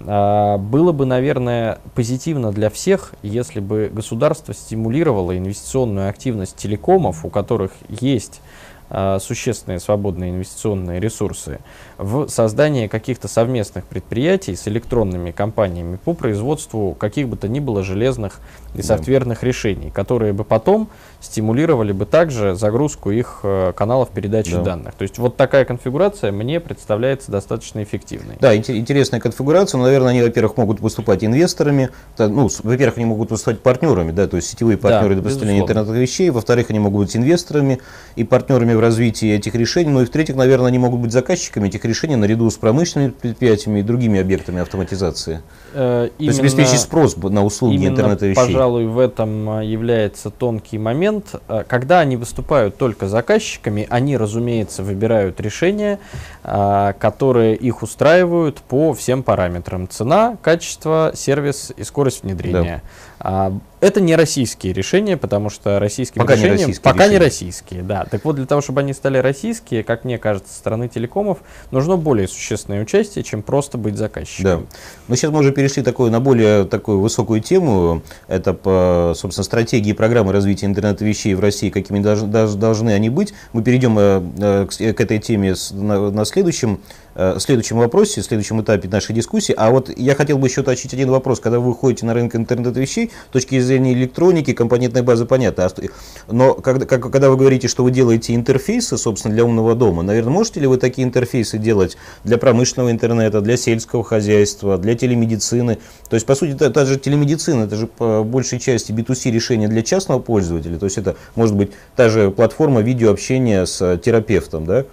[0.07, 7.29] А, Было бы, наверное, позитивно для всех, если бы государство стимулировало инвестиционную активность телекомов, у
[7.29, 8.41] которых есть
[8.89, 11.59] а, существенные свободные инвестиционные ресурсы,
[12.01, 17.83] в создание каких-то совместных предприятий с электронными компаниями по производству каких бы то ни было
[17.83, 18.39] железных
[18.73, 18.83] и Да.
[18.83, 24.63] софтверных решений, которые бы потом стимулировали бы также загрузку их э, каналов передачи Да.
[24.63, 24.95] данных.
[24.95, 28.37] То есть вот такая конфигурация мне представляется достаточно эффективной.
[28.39, 29.77] Да, инте- интересная конфигурация.
[29.77, 31.89] Но, наверное, они, во-первых, могут выступать инвесторами.
[32.17, 35.81] Ну, во-первых, они могут выступать партнерами, да, то есть сетевые Да, партнеры для поставления безусловно.
[35.83, 36.29] интернет-вещей.
[36.31, 37.77] В-вторых, они могут быть инвесторами
[38.15, 39.91] и партнерами в развитии этих решений.
[39.91, 43.83] Ну и в-третьих, наверное, они могут быть заказчиками этих решений наряду с промышленными предприятиями и
[43.83, 45.41] другими объектами автоматизации.
[45.73, 48.45] Э, То есть обеспечить спрос на услуги Именно, интернета вещей.
[48.45, 51.35] пожалуй, в этом а, является тонкий момент.
[51.47, 55.99] А, Когда они выступают только заказчиками, они, разумеется, выбирают решения,
[56.43, 59.87] а, которые их устраивают по всем параметрам.
[59.87, 62.81] Цена, качество, сервис и скорость внедрения.
[62.83, 67.25] А, Это не российские решения, потому что российским Пока не решениям российские пока не решения.
[67.25, 68.05] российские, да.
[68.05, 71.39] Так вот, для того, чтобы они стали российские, как мне кажется, со стороны телекомов,
[71.71, 74.43] нужно более существенное участие, чем просто быть заказчиком.
[74.69, 74.77] Да.
[75.07, 78.03] Но сейчас мы уже перешли такую, на более такую высокую тему.
[78.27, 83.09] Это, по, собственно, стратегии программы развития интернета вещей в России, какими должны, дож- должны они
[83.09, 83.33] быть.
[83.53, 86.81] Мы перейдем э, э, к, с- к этой теме с- на, на следующем,
[87.15, 89.53] э, следующем вопросе, следующем этапе нашей дискуссии.
[89.57, 91.39] А вот я хотел бы еще уточнить один вопрос.
[91.39, 95.65] Когда вы выходите на рынок интернета вещей, с точки зрения электроники, компонентной базы понятно.
[95.65, 95.83] А что-
[96.29, 100.59] Но когда, когда вы говорите, что вы делаете интерфейсы, собственно, для умного дома, наверное, можете
[100.59, 105.77] ли вы такие интерфейсы делать для промышленного интернета, для сельского хозяйства, для телемедицины?
[106.09, 109.67] То есть, по сути, та, та же телемедицина, это же по большей части B2C решение
[109.67, 110.77] для частного пользователя.
[110.77, 114.85] То есть, это может быть та же платформа видеообщения с терапевтом, да?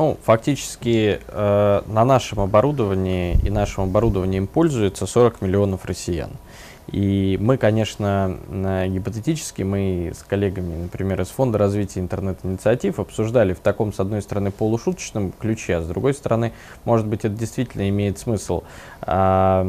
[0.00, 6.30] Ну, фактически э, на нашем оборудовании и нашим оборудованием пользуется 40 миллионов россиян.
[6.92, 8.36] И мы, конечно,
[8.88, 14.50] гипотетически, мы с коллегами, например, из Фонда развития интернет-инициатив обсуждали в таком, с одной стороны,
[14.50, 16.52] полушуточном ключе, а с другой стороны,
[16.84, 18.62] может быть, это действительно имеет смысл
[19.02, 19.64] а,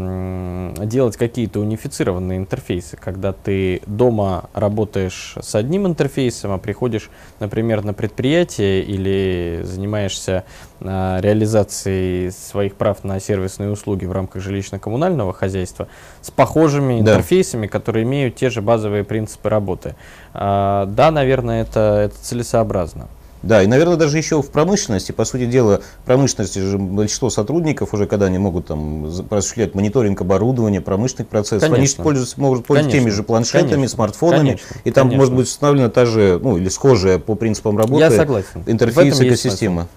[0.84, 7.94] делать какие-то унифицированные интерфейсы, когда ты дома работаешь с одним интерфейсом, а приходишь, например, на
[7.94, 10.44] предприятие или занимаешься
[10.82, 15.88] реализацией своих прав на сервисные услуги в рамках жилищно-коммунального хозяйства
[16.22, 17.12] с похожими да.
[17.12, 19.96] интерфейсами, которые имеют те же базовые принципы работы.
[20.34, 23.08] А, да, наверное, это, это целесообразно.
[23.44, 27.94] Да, и, наверное, даже еще в промышленности, по сути дела, в промышленности же большинство сотрудников
[27.94, 31.78] уже, когда они могут там осуществлять мониторинг оборудования, промышленных процессов, конечно.
[31.78, 33.10] они же пользуются, могут пользоваться конечно.
[33.10, 33.96] теми же планшетами, конечно.
[33.96, 34.76] смартфонами, конечно.
[34.84, 35.18] и там конечно.
[35.18, 38.64] может быть установлена та же, ну, или схожая по принципам работы Я согласен.
[38.68, 39.88] интерфейс экосистемы.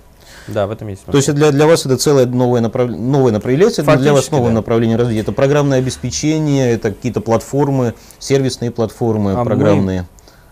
[0.49, 1.13] Да, в этом есть смысл.
[1.13, 2.91] То есть для, для вас это целое новое, направ...
[2.91, 4.55] новое направление, это для вас новое да.
[4.55, 5.21] направление развития.
[5.21, 10.07] Это программное обеспечение, это какие-то платформы, сервисные платформы, а программные.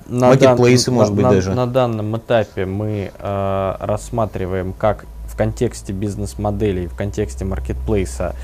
[0.07, 1.55] На маркетплейсы, дан, может быть, на, даже.
[1.55, 8.35] На данном этапе мы э, рассматриваем как в контексте бизнес-моделей, в контексте маркетплейса,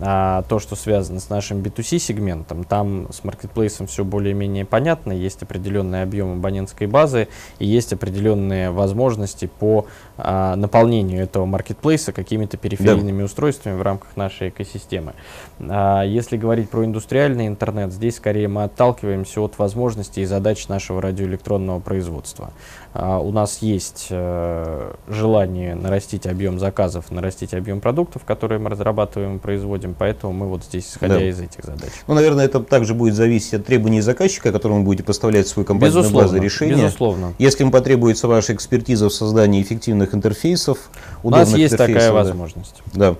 [0.00, 6.02] а, то, что связано с нашим B2C-сегментом, там с маркетплейсом все более-менее понятно, есть определенный
[6.02, 13.24] объем абонентской базы и есть определенные возможности по а, наполнению этого маркетплейса какими-то периферийными да.
[13.24, 15.14] устройствами в рамках нашей экосистемы.
[15.60, 21.00] А, если говорить про индустриальный интернет, здесь скорее мы отталкиваемся от возможностей и задач нашего
[21.00, 22.52] радиоэлектронного производства.
[22.94, 29.36] А, у нас есть э, желание нарастить объем заказов, нарастить объем продуктов, которые мы разрабатываем
[29.36, 31.28] и производим, поэтому мы вот здесь, исходя да.
[31.28, 31.90] из этих задач.
[32.06, 36.12] Ну, наверное, это также будет зависеть от требований заказчика, которому вы будете поставлять свою компонентную
[36.12, 36.84] базу решения.
[36.84, 37.34] Безусловно.
[37.38, 40.90] Если им потребуется ваша экспертиза в создании эффективных интерфейсов,
[41.22, 42.12] у нас есть такая да.
[42.12, 42.82] возможность.
[42.94, 43.16] Да.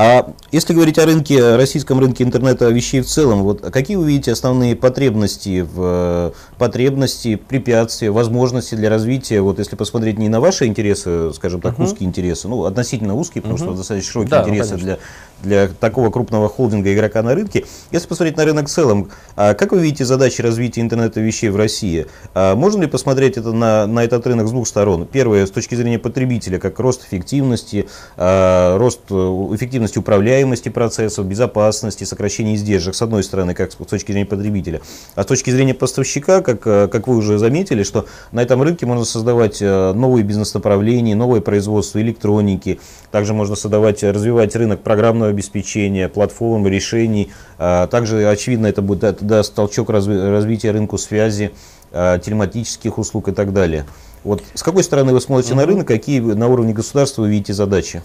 [0.00, 4.30] А если говорить о рынке, российском рынке интернета вещей в целом, вот какие вы видите
[4.30, 11.32] основные потребности, в, потребности, препятствия, возможности для развития вот если посмотреть не на ваши интересы,
[11.32, 11.82] скажем так, uh-huh.
[11.82, 13.70] узкие интересы, ну, относительно узкие, потому uh-huh.
[13.70, 14.98] что достаточно широкие да, ну, интересы ну, для,
[15.42, 17.64] для такого крупного холдинга игрока на рынке.
[17.90, 21.56] Если посмотреть на рынок в целом, а как вы видите задачи развития интернета вещей в
[21.56, 22.06] России?
[22.34, 25.06] А можно ли посмотреть это на, на этот рынок с двух сторон?
[25.10, 29.14] Первое, с точки зрения потребителя, как рост эффективности, а, рост э,
[29.88, 34.80] эффективности управляемости процессов, безопасности, сокращение издержек, с одной стороны, как с точки зрения потребителя.
[35.14, 38.86] А с точки зрения поставщика, как, э, как вы уже заметили, что на этом рынке
[38.86, 42.80] можно создавать э, новые бизнес-направления, новое производство электроники.
[43.10, 47.30] Также можно создавать, развивать рынок программного обеспечения, платформ, решений.
[47.58, 51.50] А, также, очевидно, это будет даст толчок развития рынку связи,
[51.92, 53.84] а, телематических услуг и так далее.
[54.24, 58.02] Вот с какой стороны вы смотрите на рынок, какие на уровне государства вы видите задачи?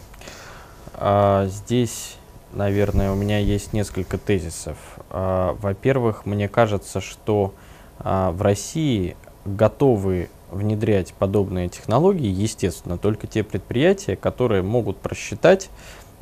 [0.96, 2.18] А, здесь,
[2.52, 4.78] наверное, у меня есть несколько тезисов.
[5.10, 7.54] А, во-первых, мне кажется, что
[8.00, 15.70] а, в России готовы внедрять подобные технологии, естественно, только те предприятия, которые могут просчитать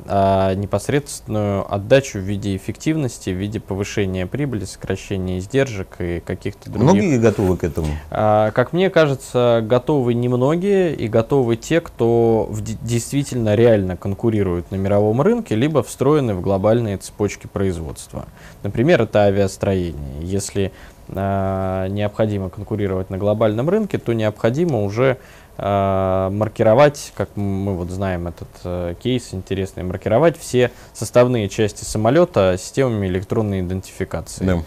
[0.06, 6.92] а, непосредственную отдачу в виде эффективности, в виде повышения прибыли, сокращения издержек и каких-то других.
[6.92, 7.88] Многие готовы к этому?
[8.10, 14.76] А, как мне кажется, готовы немногие и готовы те, кто в, действительно реально конкурирует на
[14.76, 18.26] мировом рынке, либо встроены в глобальные цепочки производства.
[18.62, 20.22] Например, это авиастроение.
[20.22, 20.72] Если
[21.08, 25.18] а, необходимо конкурировать на глобальном рынке, то необходимо уже
[25.58, 33.06] маркировать, как мы вот знаем этот э, кейс интересный, маркировать все составные части самолета системами
[33.06, 34.44] электронной идентификации.
[34.44, 34.62] Да.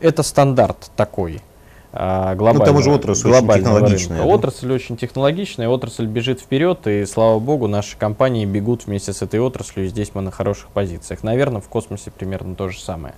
[0.00, 1.42] Это стандарт такой.
[1.90, 4.18] Глобального, ну, там уже отрасль очень технологичная.
[4.18, 4.24] Да?
[4.26, 9.40] Отрасль очень технологичная, отрасль бежит вперед, и слава богу, наши компании бегут вместе с этой
[9.40, 11.22] отраслью, и здесь мы на хороших позициях.
[11.22, 13.14] Наверное, в космосе примерно то же самое.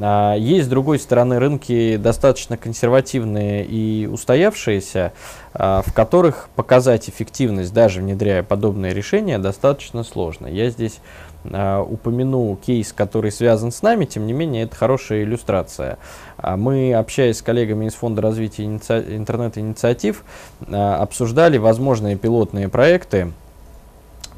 [0.00, 5.12] А, есть, с другой стороны, рынки достаточно консервативные и устоявшиеся,
[5.54, 10.46] а, в которых показать эффективность, даже внедряя подобные решения, достаточно сложно.
[10.46, 11.00] Я здесь
[11.44, 15.98] а, упомяну кейс, который связан с нами, тем не менее, это хорошая иллюстрация.
[16.42, 20.24] Мы, общаясь с коллегами из Фонда развития интернет-инициатив,
[20.70, 23.32] обсуждали возможные пилотные проекты,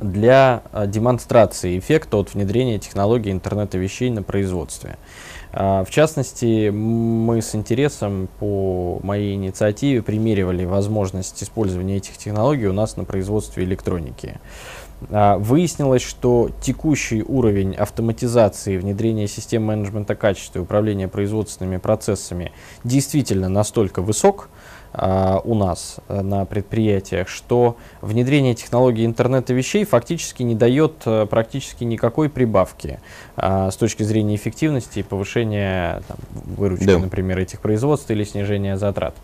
[0.01, 4.99] для демонстрации эффекта от внедрения технологий интернета вещей на производстве.
[5.57, 12.73] А, в частности, мы с интересом по моей инициативе примеривали возможность использования этих технологий у
[12.73, 14.41] нас на производстве электроники.
[15.11, 22.51] А, выяснилось, что текущий уровень автоматизации внедрения систем менеджмента качества и управления производственными процессами
[22.83, 24.49] действительно настолько высок,
[25.45, 31.85] у нас э, на предприятиях, что внедрение технологий интернета вещей фактически не дает а, практически
[31.85, 33.01] никакой прибавки
[33.37, 36.17] а, с точки зрения эффективности и повышения там,
[36.57, 36.99] выручки, да.
[36.99, 39.17] например, этих производств или снижения затрат.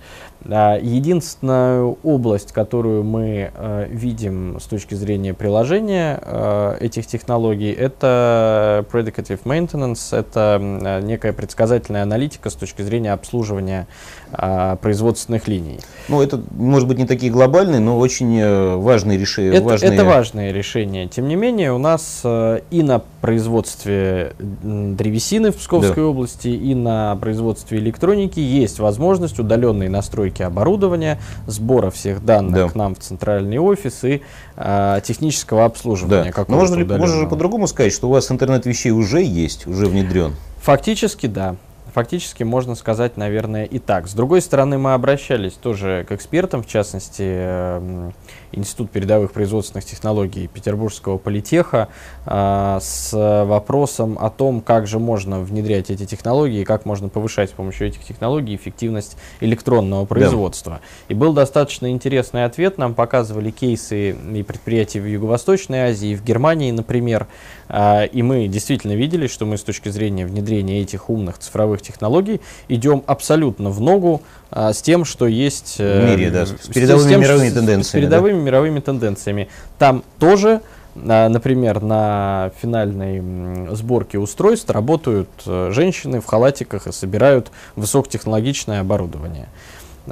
[0.48, 8.84] А, единственная область, которую мы а, видим с точки зрения приложения а, этих технологий, это
[8.90, 13.86] predicative maintenance, это а, некая предсказательная аналитика с точки зрения обслуживания
[14.32, 15.80] а, производственных линий.
[16.08, 19.56] Ну, это, может быть, не такие глобальные, но очень э, важные решения.
[19.56, 19.92] Это важные...
[19.92, 21.08] это важные решения.
[21.08, 26.08] Тем не менее, у нас э, и на производстве древесины в Псковской да.
[26.08, 32.68] области, и на производстве электроники есть возможность удаленной настройки оборудования, сбора всех данных да.
[32.68, 34.22] к нам в центральный офис и
[34.56, 36.32] а, технического обслуживания.
[36.34, 36.44] Да.
[36.46, 39.86] Но можно ли можно же по-другому сказать, что у вас интернет вещей уже есть, уже
[39.86, 40.34] внедрен?
[40.62, 41.56] Фактически, да.
[41.94, 44.06] Фактически можно сказать, наверное, и так.
[44.06, 48.14] С другой стороны, мы обращались тоже к экспертам, в частности, эм,
[48.52, 51.88] Институт передовых производственных технологий Петербургского политеха
[52.26, 57.52] э, с вопросом о том, как же можно внедрять эти технологии, как можно повышать с
[57.52, 60.72] помощью этих технологий эффективность электронного производства.
[60.72, 60.80] Да.
[61.08, 62.78] И был достаточно интересный ответ.
[62.78, 67.26] Нам показывали кейсы и предприятий в Юго-Восточной Азии, в Германии, например.
[67.68, 72.40] Э, и мы действительно видели, что мы с точки зрения внедрения этих умных цифровых технологий
[72.68, 75.76] идем абсолютно в ногу а, с тем, что есть...
[75.78, 77.82] Э, в мире, да, с передовыми с тем, мировыми тенденциями.
[77.82, 78.39] С передовыми да?
[78.40, 79.48] Мировыми тенденциями.
[79.78, 80.60] Там тоже,
[80.96, 89.48] а, например, на финальной сборке устройств работают э, женщины в халатиках и собирают высокотехнологичное оборудование.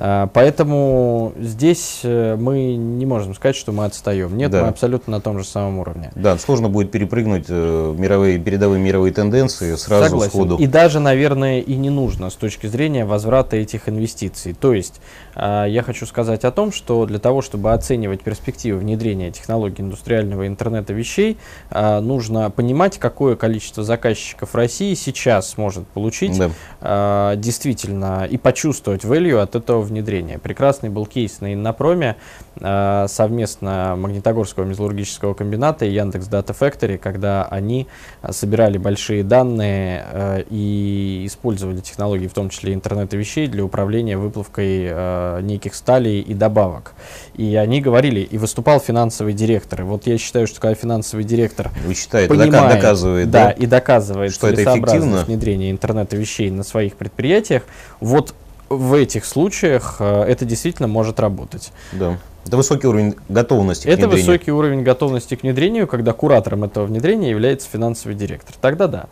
[0.00, 4.36] А, поэтому здесь э, мы не можем сказать, что мы отстаем.
[4.36, 4.62] Нет, да.
[4.62, 6.12] мы абсолютно на том же самом уровне.
[6.14, 10.30] Да, сложно будет перепрыгнуть э, мировые, передовые мировые тенденции сразу Согласен.
[10.30, 10.56] сходу.
[10.56, 14.54] И даже, наверное, и не нужно с точки зрения возврата этих инвестиций.
[14.54, 15.00] То есть
[15.34, 20.46] а, я хочу сказать о том, что для того, чтобы оценивать перспективы внедрения технологий индустриального
[20.46, 21.38] интернета вещей,
[21.70, 26.38] а, нужно понимать, какое количество заказчиков России сейчас сможет получить
[26.80, 27.34] да.
[27.36, 30.38] действительно и почувствовать value от этого внедрения.
[30.38, 32.16] Прекрасный был кейс на Иннопроме
[32.60, 37.88] э, совместно Магнитогорского металлургического комбината и Яндекс Data Factory, когда они
[38.22, 44.16] э, собирали большие данные э, и использовали технологии, в том числе интернета вещей, для управления
[44.16, 46.94] выплавкой э, неких сталей и добавок.
[47.34, 49.80] И они говорили, и выступал финансовый директор.
[49.80, 53.66] И вот я считаю, что когда финансовый директор Вы считаете, понимает, доказывает, да, да, и
[53.66, 57.62] доказывает что это эффективно внедрение интернета вещей на своих предприятиях,
[58.00, 58.34] вот
[58.68, 61.72] в этих случаях э, это действительно может работать.
[61.92, 62.18] Да.
[62.44, 64.26] Это высокий уровень готовности к Это внедрению.
[64.26, 68.54] высокий уровень готовности к внедрению, когда куратором этого внедрения является финансовый директор.
[68.60, 69.06] Тогда да.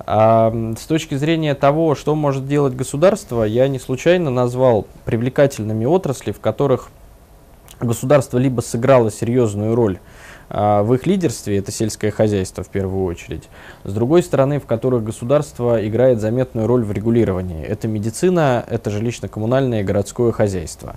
[0.00, 6.32] А, с точки зрения того, что может делать государство, я не случайно назвал привлекательными отрасли,
[6.32, 6.90] в которых
[7.80, 9.98] государство либо сыграло серьезную роль
[10.48, 13.48] в их лидерстве, это сельское хозяйство в первую очередь.
[13.84, 17.64] С другой стороны, в которых государство играет заметную роль в регулировании.
[17.64, 20.96] Это медицина, это жилищно-коммунальное и городское хозяйство.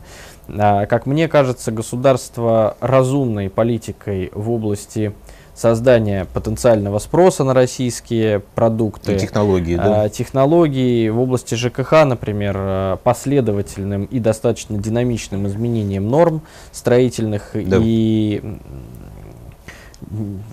[0.49, 5.13] А, как мне кажется, государство разумной политикой в области
[5.57, 9.15] создания потенциального спроса на российские продукты.
[9.15, 10.03] И технологии, да?
[10.03, 17.79] А, технологии в области ЖКХ, например, последовательным и достаточно динамичным изменением норм строительных да.
[17.81, 18.41] и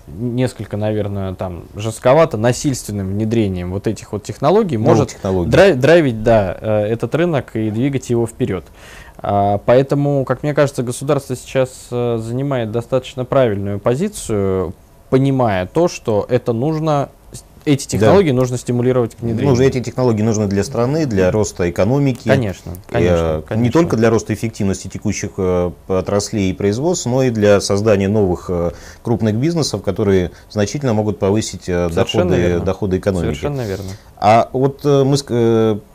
[0.07, 5.51] несколько, наверное, там жестковато насильственным внедрением вот этих вот технологий Новых может технологий.
[5.51, 8.65] Драйв, драйвить, да, э, этот рынок и двигать его вперед.
[9.17, 14.73] А, поэтому, как мне кажется, государство сейчас э, занимает достаточно правильную позицию,
[15.09, 17.09] понимая то, что это нужно
[17.65, 18.35] эти технологии да.
[18.35, 19.49] нужно стимулировать к внедрению.
[19.49, 22.27] Нужно, эти технологии нужны для страны, для роста экономики.
[22.27, 23.63] Конечно, конечно, и, конечно.
[23.63, 28.45] Не только для роста эффективности текущих э, отраслей и производств, но и для создания новых
[28.49, 33.25] э, крупных бизнесов, которые значительно могут повысить э, доходы, доходы экономики.
[33.25, 33.89] Совершенно верно.
[34.17, 35.17] А вот мы,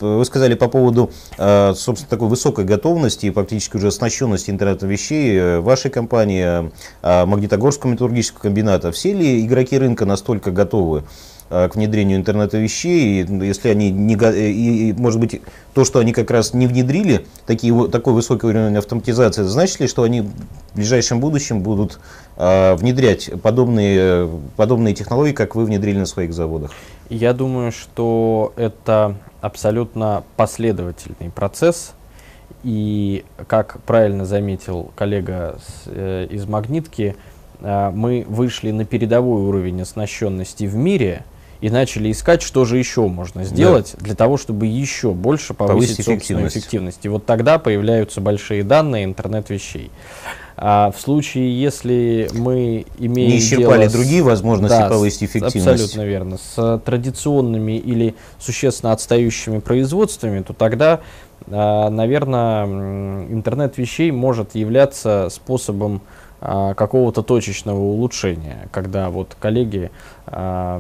[0.01, 5.91] вы сказали по поводу, собственно, такой высокой готовности и практически уже оснащенности интернета вещей вашей
[5.91, 6.71] компании,
[7.03, 8.93] Магнитогорского металлургического комбината.
[8.93, 11.05] Все ли игроки рынка настолько готовы?
[11.53, 15.42] Э, к внедрению интернета вещей, и если они не, и, может быть,
[15.74, 20.05] то, что они как раз не внедрили такие, такой высокий уровень автоматизации, значит ли, что
[20.05, 20.30] они в
[20.76, 21.98] ближайшем будущем будут
[22.36, 26.70] э, внедрять подобные, подобные технологии, как вы внедрили на своих заводах?
[27.09, 31.94] Я думаю, что это абсолютно последовательный процесс,
[32.62, 37.16] и, как правильно заметил коллега с, э, из «Магнитки»,
[37.59, 41.24] э, мы вышли на передовой уровень оснащенности в мире–
[41.61, 44.05] и начали искать, что же еще можно сделать да.
[44.05, 46.57] для того, чтобы еще больше повысить, повысить собственную эффективность.
[46.57, 47.05] эффективность.
[47.05, 49.91] И вот тогда появляются большие данные интернет вещей.
[50.63, 55.67] А в случае, если мы имеем Не исчерпали дело другие возможности да, повысить эффективность.
[55.67, 56.37] Абсолютно верно.
[56.37, 61.01] С традиционными или существенно отстающими производствами, то тогда,
[61.47, 62.67] а, наверное,
[63.31, 66.03] интернет вещей может являться способом
[66.41, 69.91] какого-то точечного улучшения, когда вот коллеги
[70.32, 70.78] а,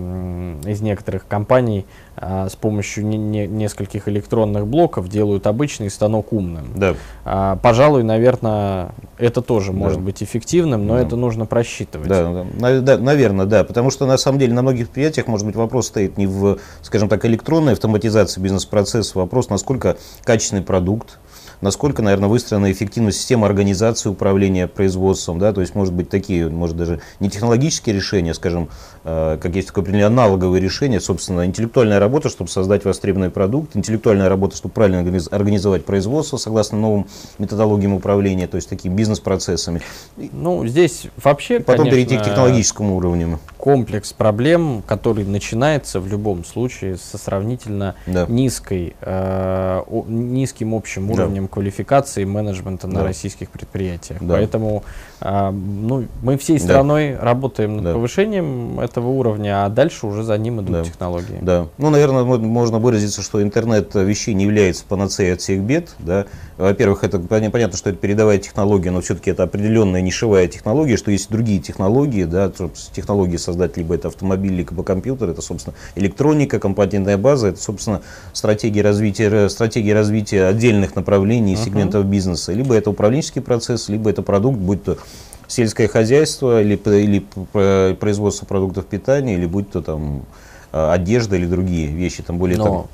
[0.64, 1.84] из некоторых компаний
[2.16, 6.68] а, с помощью не, не, нескольких электронных блоков делают обычный станок умным.
[6.76, 6.94] Да.
[7.24, 9.78] А, пожалуй, наверное, это тоже да.
[9.78, 11.02] может быть эффективным, но да.
[11.02, 12.08] это нужно просчитывать.
[12.08, 15.56] Да, да, да, наверное, да, потому что на самом деле на многих предприятиях, может быть,
[15.56, 21.18] вопрос стоит не в, скажем так, электронной автоматизации бизнес-процесса, вопрос, насколько качественный продукт,
[21.60, 26.76] насколько, наверное, выстроена эффективная система организации управления производством, да, то есть, может быть, такие, может,
[26.76, 28.68] даже не технологические решения, скажем,
[29.04, 34.28] э, как есть такое определение, аналоговые решения, собственно, интеллектуальная работа, чтобы создать востребованный продукт, интеллектуальная
[34.28, 35.00] работа, чтобы правильно
[35.30, 37.06] организовать производство согласно новым
[37.38, 39.82] методологиям управления, то есть такими бизнес-процессами.
[40.16, 43.38] Ну, здесь вообще, Потом конечно, перейти к технологическому уровню.
[43.56, 48.26] Комплекс проблем, который начинается в любом случае со сравнительно да.
[48.28, 52.98] низкой, э, низким общим уровнем квалификации менеджмента да.
[52.98, 54.22] на российских предприятиях.
[54.22, 54.34] Да.
[54.34, 54.84] Поэтому
[55.20, 57.24] а, ну, мы всей страной да.
[57.24, 57.92] работаем над да.
[57.92, 60.84] повышением этого уровня, а дальше уже за ним идут да.
[60.84, 61.38] технологии.
[61.42, 61.66] Да.
[61.76, 65.94] Ну, наверное, можно выразиться, что интернет вещей не является панацеей от всех бед.
[65.98, 66.26] Да.
[66.56, 71.30] Во-первых, это понятно, что это передовая технология, но все-таки это определенная нишевая технология, что есть
[71.30, 72.50] другие технологии, да,
[72.92, 78.02] технологии создать либо это автомобиль, либо компьютер, это, собственно, электроника, компонентная база, это, собственно,
[78.32, 81.64] стратегия развития, стратегия развития отдельных направлений, uh-huh.
[81.64, 84.98] сегментов бизнеса, либо это управленческий процесс, либо это продукт, будь то
[85.50, 90.22] сельское хозяйство или, или производство продуктов питания, или будь то там
[90.72, 92.86] а, одежда или другие вещи, там более Но там,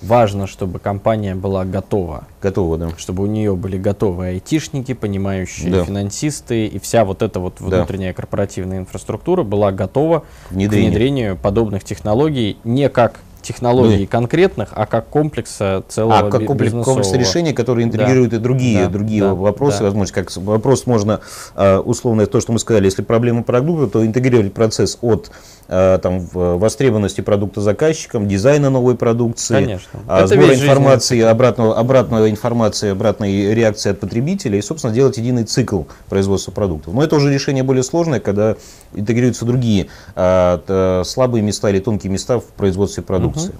[0.00, 2.26] важно, чтобы компания была готова.
[2.40, 2.90] Готова, да.
[2.96, 5.84] Чтобы у нее были готовы айтишники, понимающие да.
[5.84, 8.16] финансисты, и вся вот эта вот внутренняя да.
[8.16, 15.08] корпоративная инфраструктура была готова к внедрению подобных технологий не как технологий ну, конкретных, а как
[15.08, 18.36] комплекса целого А как комплекс, комплекс решений, которые интегрируют да.
[18.36, 18.88] и другие, да.
[18.88, 19.34] другие да.
[19.34, 19.84] вопросы, да.
[19.84, 21.20] возможно, как вопрос можно,
[21.54, 25.30] а, условно, то, что мы сказали, если проблема продукта, то интегрировать процесс от
[25.68, 30.00] а, там, востребованности продукта заказчиком, дизайна новой продукции, Конечно.
[30.06, 35.82] А, сбора информации, обратного, обратного информации, обратной реакции от потребителя и, собственно, делать единый цикл
[36.08, 36.94] производства продуктов.
[36.94, 38.56] Но это уже решение более сложное, когда
[38.94, 43.54] интегрируются другие слабые места или тонкие места в производстве продукции продукции.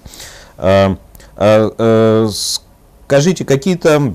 [0.57, 0.97] А,
[1.37, 2.29] а, а,
[3.07, 4.15] скажите, какие-то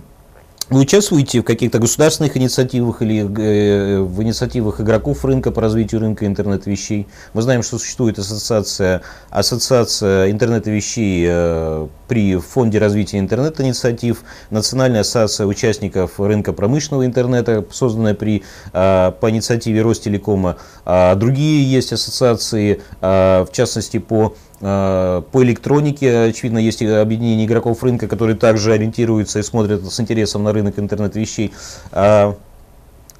[0.73, 6.25] вы участвуете в каких-то государственных инициативах или э, в инициативах игроков рынка по развитию рынка
[6.25, 7.07] интернет-вещей?
[7.33, 16.19] Мы знаем, что существует ассоциация, ассоциация интернет-вещей э, при Фонде развития интернет-инициатив, Национальная ассоциация участников
[16.19, 20.57] рынка промышленного интернета, созданная при, э, по инициативе Ростелекома.
[20.85, 28.38] Другие есть ассоциации, в частности, по Э, по электронике, очевидно, есть объединение игроков рынка, которые
[28.38, 31.51] также ориентируются и смотрят с интересом на рынок интернет-вещей.
[31.91, 32.38] А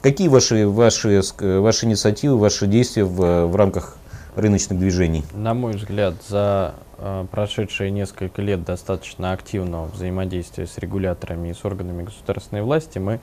[0.02, 3.98] какие ваши, ваши, ваши инициативы, ваши действия в, в рамках
[4.36, 5.24] рыночных движений?
[5.34, 11.64] На мой взгляд, за э, прошедшие несколько лет достаточно активного взаимодействия с регуляторами и с
[11.66, 13.20] органами государственной власти мы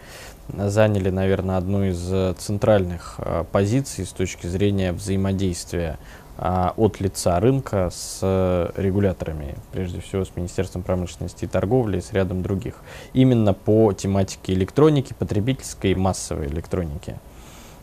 [0.48, 7.90] заняли, наверное, одну из центральных э, позиций с точки зрения взаимодействия а, от лица рынка
[7.92, 12.76] с э, регуляторами, прежде всего с Министерством промышленности и торговли и с рядом других.
[13.12, 17.16] Именно по тематике электроники, потребительской и массовой электроники.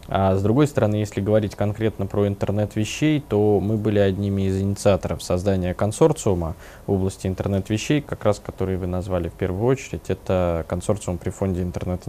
[0.10, 4.60] А с другой стороны, если говорить конкретно про интернет вещей, то мы были одними из
[4.60, 6.56] инициаторов создания консорциума
[6.86, 10.04] в области интернет вещей, как раз который вы назвали в первую очередь.
[10.08, 12.04] Это консорциум при фонде, интернет,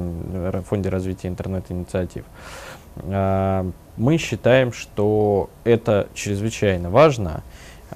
[0.64, 2.24] фонде развития интернет-инициатив.
[3.05, 7.42] А, мы считаем, что это чрезвычайно важно.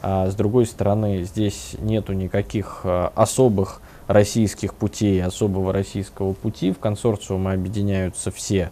[0.00, 6.72] А с другой стороны, здесь нету никаких а, особых российских путей, особого российского пути.
[6.72, 8.70] В консорциумы объединяются все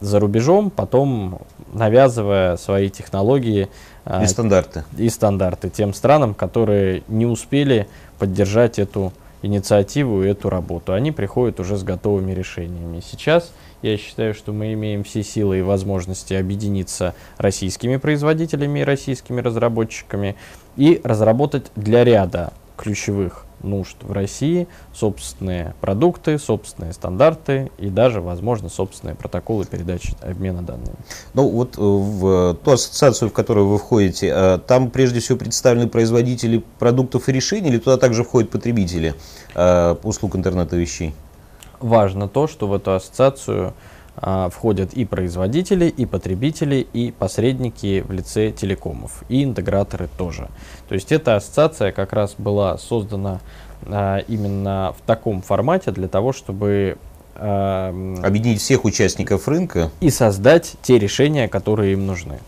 [0.00, 1.40] за рубежом, потом
[1.72, 3.68] навязывая свои технологии
[4.22, 4.84] и стандарты.
[4.96, 9.12] и стандарты тем странам, которые не успели поддержать эту
[9.42, 10.92] инициативу и эту работу.
[10.92, 13.00] Они приходят уже с готовыми решениями.
[13.00, 13.52] Сейчас
[13.82, 20.36] я считаю, что мы имеем все силы и возможности объединиться российскими производителями и российскими разработчиками
[20.76, 28.68] и разработать для ряда ключевых нужд в России, собственные продукты, собственные стандарты и даже, возможно,
[28.68, 30.94] собственные протоколы передачи обмена данными.
[31.34, 35.88] Ну вот э, в ту ассоциацию, в которую вы входите, э, там прежде всего представлены
[35.88, 39.14] производители продуктов и решений, или туда также входят потребители
[39.54, 41.14] э, услуг интернета вещей?
[41.80, 43.74] Важно то, что в эту ассоциацию
[44.16, 50.48] а, входят и производители, и потребители, и посредники в лице телекомов, и интеграторы тоже.
[50.88, 53.40] То есть эта ассоциация как раз была создана
[53.86, 56.98] а, именно в таком формате для того, чтобы
[57.36, 57.90] а,
[58.24, 62.38] объединить всех участников рынка и создать те решения, которые им нужны.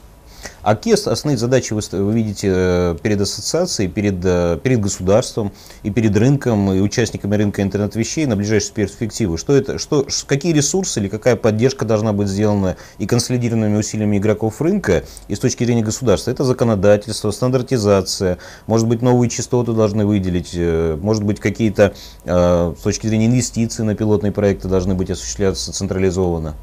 [0.63, 5.53] А какие основные задачи вы, вы видите э, перед ассоциацией, перед, э, перед государством
[5.83, 9.39] и перед рынком и участниками рынка интернет-вещей на ближайшую перспективу?
[9.39, 14.61] Что это, что, какие ресурсы или какая поддержка должна быть сделана и консолидированными усилиями игроков
[14.61, 16.31] рынка и с точки зрения государства?
[16.31, 18.37] Это законодательство, стандартизация,
[18.67, 21.95] может быть, новые частоты должны выделить, э, может быть, какие-то
[22.25, 26.55] с точки зрения инвестиций на пилотные проекты должны быть осуществляться централизованно?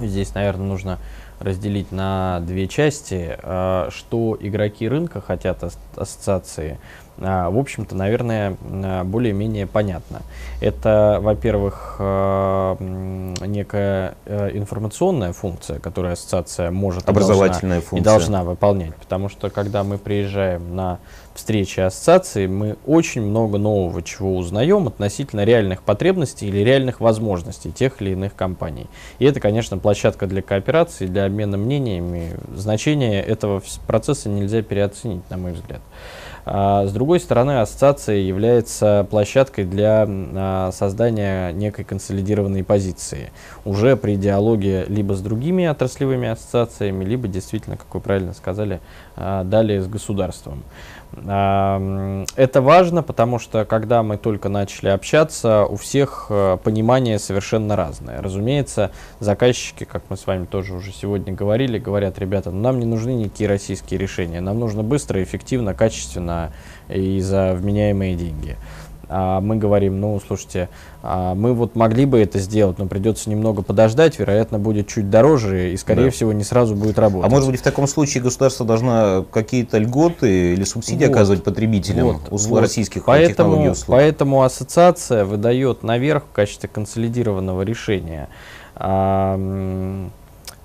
[0.00, 0.98] Здесь, наверное, нужно
[1.40, 3.38] разделить на две части.
[3.42, 5.62] А, что игроки рынка хотят
[5.96, 6.78] ассоциации,
[7.18, 10.22] в общем-то, наверное, а, более-менее понятно.
[10.60, 18.94] Это, во-первых, некая э, информационная функция, которую ассоциация может Образовательная и должна, и должна выполнять.
[18.96, 20.98] Потому что, когда мы приезжаем на
[21.38, 28.02] встречи ассоциации, мы очень много нового чего узнаем относительно реальных потребностей или реальных возможностей тех
[28.02, 28.88] или иных компаний.
[29.20, 32.34] И это, конечно, площадка для кооперации, для обмена мнениями.
[32.54, 35.80] Значение этого процесса нельзя переоценить, на мой взгляд.
[36.50, 43.32] А, с другой стороны, ассоциация является площадкой для а, создания некой консолидированной позиции.
[43.66, 48.80] Уже при диалоге либо с другими отраслевыми ассоциациями, либо действительно, как вы правильно сказали,
[49.14, 50.62] а, далее с государством.
[51.12, 58.20] Это важно, потому что когда мы только начали общаться, у всех э, понимание совершенно разное.
[58.20, 62.86] Разумеется, заказчики, как мы с вами тоже уже сегодня говорили, говорят, ребята, ну, нам не
[62.86, 66.52] нужны никакие российские решения, нам нужно быстро, эффективно, качественно
[66.88, 68.56] и за вменяемые деньги
[69.08, 70.68] мы говорим, ну, слушайте,
[71.02, 75.72] а мы вот могли бы это сделать, но придется немного подождать, вероятно, будет чуть дороже
[75.72, 76.10] и, скорее да.
[76.10, 77.26] всего, не сразу будет работать.
[77.26, 82.06] А может быть, в таком случае государство должно какие-то льготы или субсидии вот, оказывать потребителям
[82.06, 82.60] вот, услуг, вот.
[82.60, 83.96] российских поэтому, технологий услуг?
[83.96, 88.28] Поэтому ассоциация выдает наверх в качестве консолидированного решения
[88.74, 90.08] а,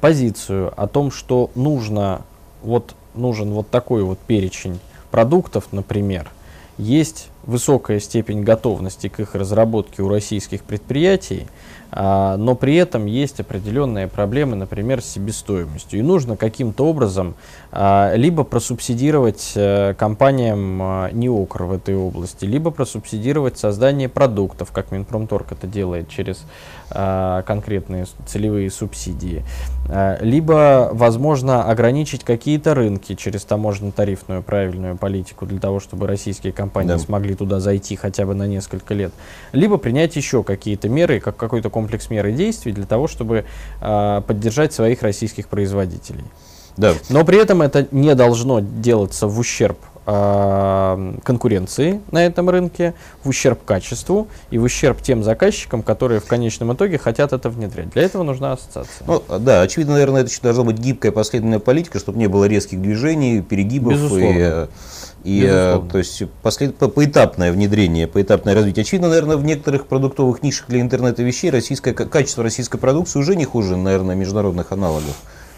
[0.02, 2.22] позицию о том, что нужно,
[2.62, 4.80] вот, нужен вот такой вот перечень
[5.12, 6.30] продуктов, например,
[6.78, 11.48] есть высокая степень готовности к их разработке у российских предприятий,
[11.92, 16.00] а, но при этом есть определенные проблемы, например, с себестоимостью.
[16.00, 17.36] И нужно каким-то образом
[17.72, 24.92] а, либо просубсидировать а, компаниям а, НИОКР в этой области, либо просубсидировать создание продуктов, как
[24.92, 26.46] Минпромторг это делает через
[26.90, 29.44] а, конкретные целевые субсидии,
[30.22, 37.00] либо, возможно, ограничить какие-то рынки через таможенно-тарифную правильную политику для того, чтобы российские компании да.
[37.00, 39.12] смогли туда зайти хотя бы на несколько лет,
[39.52, 43.46] либо принять еще какие-то меры, как какой-то комплекс мер и действий для того, чтобы
[43.82, 46.24] э, поддержать своих российских производителей.
[46.78, 46.94] Да.
[47.10, 52.94] Но при этом это не должно делаться в ущерб э, конкуренции на этом рынке,
[53.24, 57.90] в ущерб качеству и в ущерб тем заказчикам, которые в конечном итоге хотят это внедрять.
[57.92, 59.06] Для этого нужна ассоциация.
[59.08, 63.42] Ну, да, очевидно, наверное, это должна быть гибкая последовательная политика, чтобы не было резких движений,
[63.42, 64.26] перегибов Безусловно.
[64.26, 64.68] и э,
[65.24, 68.84] и э, то есть послед, по, поэтапное внедрение, поэтапное развитие.
[68.84, 73.46] Очевидно, наверное, в некоторых продуктовых нишах для интернета вещей российское, качество российской продукции уже не
[73.46, 75.16] хуже, наверное, международных аналогов.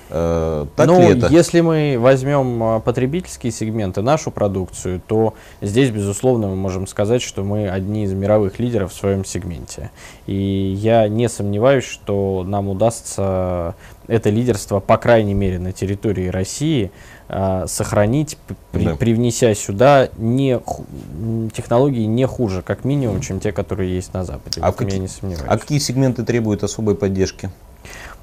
[0.10, 1.28] Э, так ну, ли это?
[1.28, 7.44] Если мы возьмем э, потребительские сегменты, нашу продукцию, то здесь, безусловно, мы можем сказать, что
[7.44, 9.90] мы одни из мировых лидеров в своем сегменте.
[10.28, 10.36] И
[10.78, 13.76] я не сомневаюсь, что нам удастся
[14.08, 16.92] это лидерство, по крайней мере, на территории России,
[17.28, 18.38] э, сохранить,
[18.72, 18.96] при, да.
[18.96, 20.60] привнеся сюда не,
[21.56, 24.62] технологии не хуже, как минимум, чем те, которые есть на Западе.
[24.62, 25.48] А, какие, я не сомневаюсь.
[25.48, 27.50] а какие сегменты требуют особой поддержки?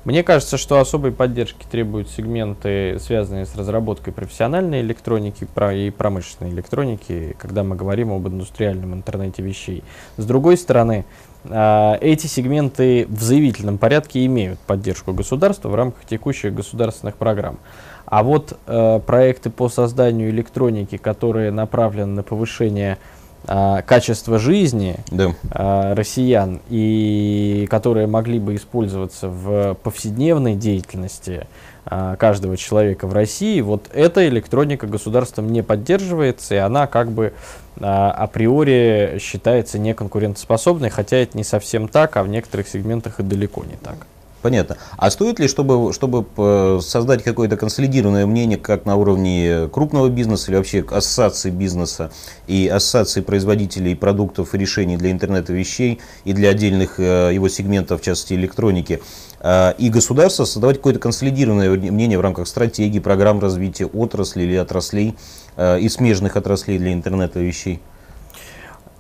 [0.05, 7.37] Мне кажется, что особой поддержки требуют сегменты, связанные с разработкой профессиональной электроники и промышленной электроники,
[7.39, 9.85] когда мы говорим об индустриальном интернете вещей.
[10.17, 11.05] С другой стороны,
[11.49, 17.59] а, эти сегменты в заявительном порядке имеют поддержку государства в рамках текущих государственных программ.
[18.05, 22.99] А вот э, проекты по созданию электроники, которые направлены на повышение
[23.47, 25.35] а, качества жизни Да.
[25.51, 31.47] а, россиян, и которые могли бы использоваться в повседневной деятельности
[31.85, 37.33] а, каждого человека в России, вот эта электроника государством не поддерживается, и она как бы
[37.81, 43.65] а, априори считается неконкурентоспособной, хотя это не совсем так, а в некоторых сегментах и далеко
[43.65, 44.07] не так.
[44.43, 44.77] Понятно.
[44.97, 50.51] А стоит ли, чтобы, чтобы э, создать какое-то консолидированное мнение как на уровне крупного бизнеса
[50.51, 52.11] или вообще ассоциации бизнеса
[52.49, 58.01] и ассоциации производителей продуктов и решений для интернета вещей и для отдельных э, его сегментов,
[58.01, 59.01] в частности электроники,
[59.39, 65.15] э, и государство создавать какое-то консолидированное мнение в рамках стратегии, программ развития отрасли или отраслей
[65.59, 67.81] и смежных отраслей для интернета вещей?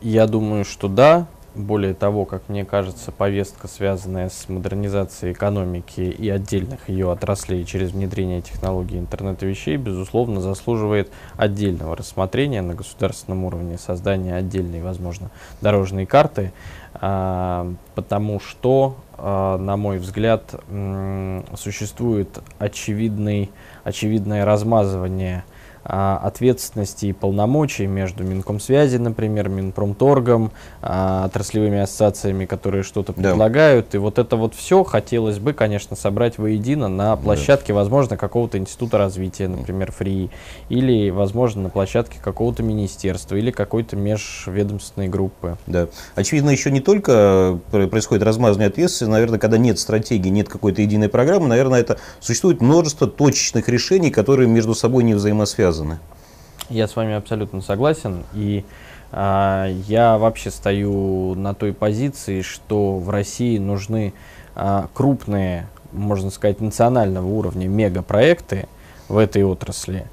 [0.02, 1.26] Я думаю, что да.
[1.54, 7.90] Более того, как мне кажется, повестка, связанная с модернизацией экономики и отдельных ее отраслей через
[7.90, 15.30] внедрение технологий интернета вещей, безусловно, заслуживает отдельного рассмотрения на государственном уровне, создания отдельной, возможно,
[15.60, 16.54] дорожной карты,
[16.94, 20.54] а, потому что, а, на мой взгляд,
[21.54, 23.50] существует очевидный,
[23.84, 25.44] очевидное размазывание
[25.84, 33.30] ответственности и полномочий между Минкомсвязи, например, Минпромторгом, а, отраслевыми ассоциациями, которые что-то Да.
[33.30, 33.94] предлагают.
[33.94, 38.98] И вот это вот все хотелось бы, конечно, собрать воедино на площадке, возможно, какого-то института
[38.98, 40.30] развития, например, ФРИ,
[40.68, 45.56] или, возможно, на площадке какого-то министерства или какой-то межведомственной группы.
[45.66, 45.88] Да.
[46.14, 51.08] Очевидно, еще не только э, происходит размазывание ответственности, наверное, когда нет стратегии, нет какой-то единой
[51.08, 55.71] программы, наверное, это существует множество точечных решений, которые между собой не взаимосвязаны.
[56.68, 58.24] Я с вами абсолютно согласен.
[58.34, 58.64] И
[59.10, 64.14] а, я вообще стою на той позиции, что в России нужны
[64.54, 68.66] а, крупные, можно сказать, национального уровня мегапроекты
[69.08, 70.06] в этой отрасли,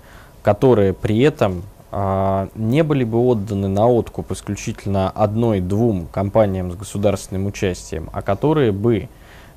[0.44, 7.46] которые при этом а, не были бы отданы на откуп исключительно одной-двум компаниям с государственным
[7.48, 9.08] участием, а которые бы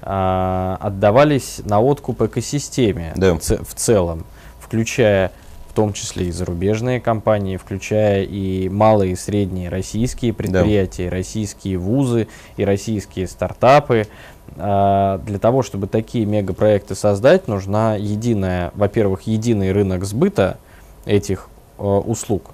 [0.03, 3.35] а, отдавались на откуп экосистеме Да.
[3.37, 4.25] в целом,
[4.61, 5.33] включая
[5.73, 11.79] в том числе и зарубежные компании, включая и малые и средние российские предприятия, и российские
[11.79, 14.07] вузы и российские стартапы.
[14.59, 20.59] А, Для того, чтобы такие мегапроекты создать, нужна единая, во-первых, единый рынок сбыта
[21.07, 21.49] этих
[21.79, 22.51] э, услуг,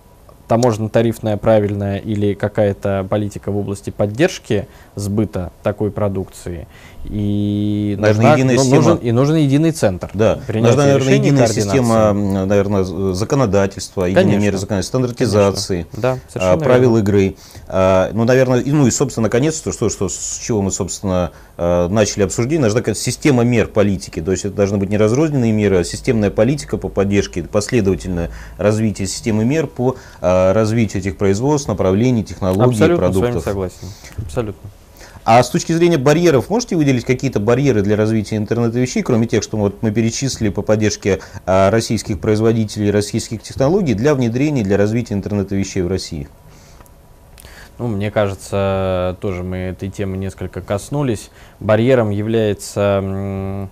[0.47, 6.69] таможенно-тарифная правильная или какая-то политика в области поддержки сбыта такой продукции.
[7.11, 8.83] И, Нужна единая ну, система.
[8.83, 10.11] нужен, и нужен единый центр.
[10.13, 12.85] Да, нужна, наверное, решений, единая система, наверное,
[13.15, 16.19] законодательства, единые меры законодательства, стандартизации, Конечно.
[16.35, 17.03] Да, а, правил верно.
[17.03, 17.37] игры.
[17.67, 21.33] А, Ну, наверное, и, ну и, собственно, наконец, то, что, что, с чего мы, собственно,
[21.57, 24.21] а, начали обсуждение, нужна система мер политики.
[24.21, 29.09] То есть это должны быть не разрозненные меры, а системная политика по поддержке, последовательное развитие
[29.09, 33.45] системы мер по а, развитию этих производств, направлений, технологий, Абсолютно с вами продуктов.
[33.45, 33.89] согласен.
[34.19, 34.71] Абсолютно.
[35.31, 39.43] А с точки зрения барьеров, можете выделить какие-то барьеры для развития интернета вещей, кроме тех,
[39.43, 45.13] что вот мы перечислили по поддержке а, российских производителей, российских технологий для внедрения, для развития
[45.13, 46.31] интернета вещей в России?
[47.77, 51.29] Ну, мне кажется, тоже мы этой темы несколько коснулись.
[51.61, 53.69] Барьером является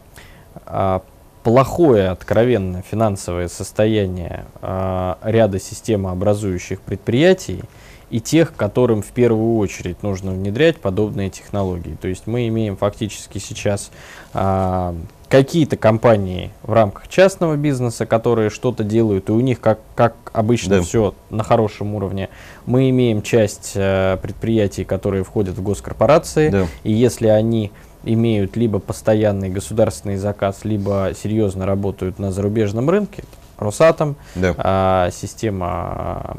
[0.67, 1.01] а,
[1.43, 7.63] плохое, откровенно финансовое состояние а, ряда системообразующих предприятий
[8.11, 11.97] и тех, которым в первую очередь нужно внедрять подобные технологии.
[12.01, 13.91] То есть мы имеем фактически сейчас
[14.33, 14.95] а,
[15.29, 20.77] какие-то компании в рамках частного бизнеса, которые что-то делают, и у них, как, как обычно,
[20.77, 20.83] Да.
[20.83, 22.29] все на хорошем уровне.
[22.65, 26.67] Мы имеем часть э, предприятий, которые входят в госкорпорации, Да.
[26.85, 27.73] и если они
[28.05, 33.25] имеют либо постоянный государственный заказ, либо серьезно работают на зарубежном рынке,
[33.59, 34.55] Росатом, Да.
[34.59, 36.37] а, система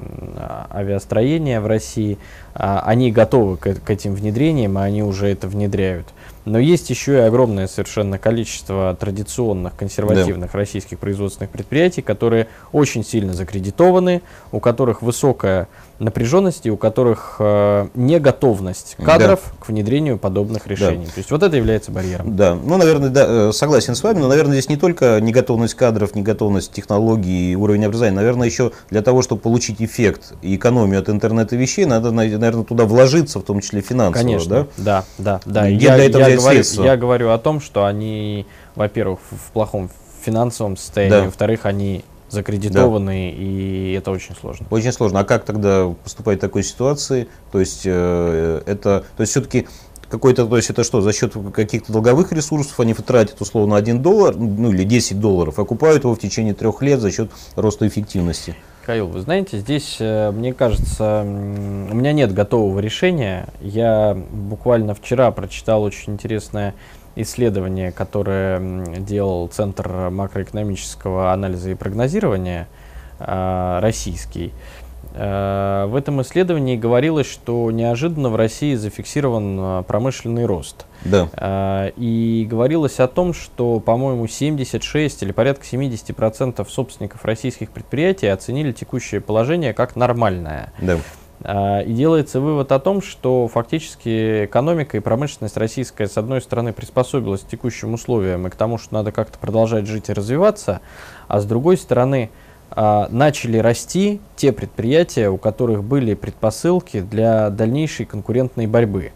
[0.73, 2.17] авиастроения в России,
[2.53, 6.07] а, они готовы к, к этим внедрениям, и они уже это внедряют.
[6.47, 13.33] Но есть еще и огромное совершенно количество традиционных консервативных российских производственных предприятий, которые очень сильно
[13.33, 14.21] закредитованы,
[14.51, 15.67] у которых высокая
[15.99, 19.05] напряженность и у которых э, неготовность Да.
[19.05, 21.05] кадров к внедрению подобных решений.
[21.07, 22.35] То есть вот это является барьером.
[22.35, 26.13] Да, ну, наверное, да, э, согласен с вами, но, наверное, здесь не только неготовность кадров,
[26.15, 31.09] неготовность технологий и уровень образования, наверное, еще для того, чтобы получить эффект и экономию от
[31.09, 34.67] интернета вещей, надо, наверное, туда вложиться, в том числе финансово, Конечно, да?
[34.77, 35.71] да, да, да.
[35.71, 39.89] Где Я, для этого я говорю, я говорю о том, что они, во-первых, в плохом
[40.23, 41.23] финансовом состоянии, Да.
[41.23, 44.65] во-вторых, они закредитованы, и это очень сложно.
[44.69, 45.21] Очень сложно.
[45.21, 47.27] А как тогда поступать в такой ситуации?
[47.51, 49.67] То есть э, это, то есть все-таки
[50.09, 54.35] какой-то, то есть это что, за счет каких-то долговых ресурсов они тратят условно 1 доллар,
[54.35, 58.55] ну или 10 долларов, окупают его в течение трех лет за счет роста эффективности.
[58.87, 63.49] Михаил, вы знаете, здесь, э, мне кажется, у меня нет готового решения.
[63.59, 66.73] Я буквально вчера прочитал очень интересное
[67.17, 72.69] исследование, которое делал Центр макроэкономического анализа и прогнозирования
[73.19, 74.53] э, российский.
[75.15, 80.85] Э, в этом исследовании говорилось, что неожиданно в России зафиксирован э, промышленный рост.
[81.05, 81.29] Да.
[81.33, 88.71] Э, и говорилось о том, что, по-моему, 76 или порядка 70% собственников российских предприятий оценили
[88.71, 90.73] текущее положение как нормальное.
[90.79, 90.97] Да.
[91.85, 97.41] И делается вывод о том, что фактически экономика и промышленность российская, с одной стороны, приспособилась
[97.41, 100.81] к текущим условиям и к тому, что надо как-то продолжать жить и развиваться,
[101.27, 102.31] а с другой стороны,
[102.69, 109.13] а, начали расти те предприятия, у которых были предпосылки для дальнейшей конкурентной борьбы.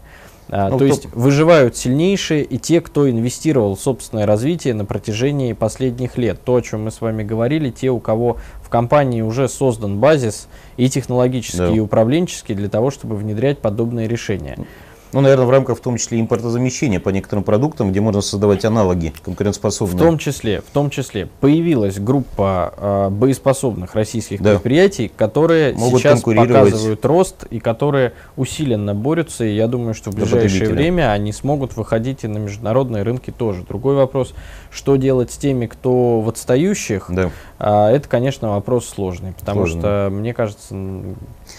[0.54, 5.54] А, ну, то есть выживают сильнейшие и те, кто инвестировал в собственное развитие на протяжении
[5.54, 6.44] последних лет.
[6.44, 10.48] То, о чем мы с вами говорили, те, у кого в компании уже создан базис
[10.76, 11.70] и технологический, да.
[11.70, 14.58] и управленческий для того, чтобы внедрять подобные решения.
[15.12, 19.12] Ну, наверное, в рамках в том числе импортозамещения по некоторым продуктам, где можно создавать аналоги
[19.22, 19.96] конкурентоспособные.
[19.96, 24.52] В том числе, в том числе появилась группа э, боеспособных российских да.
[24.52, 29.44] предприятий, которые Могут сейчас показывают рост и которые усиленно борются.
[29.44, 33.64] И я думаю, что в ближайшее время они смогут выходить и на международные рынки тоже.
[33.68, 34.34] Другой вопрос,
[34.70, 37.30] что делать с теми, кто в отстающих, да.
[37.62, 39.80] Э, это, конечно, вопрос сложный, потому Сложный.
[39.80, 40.74] что, мне кажется,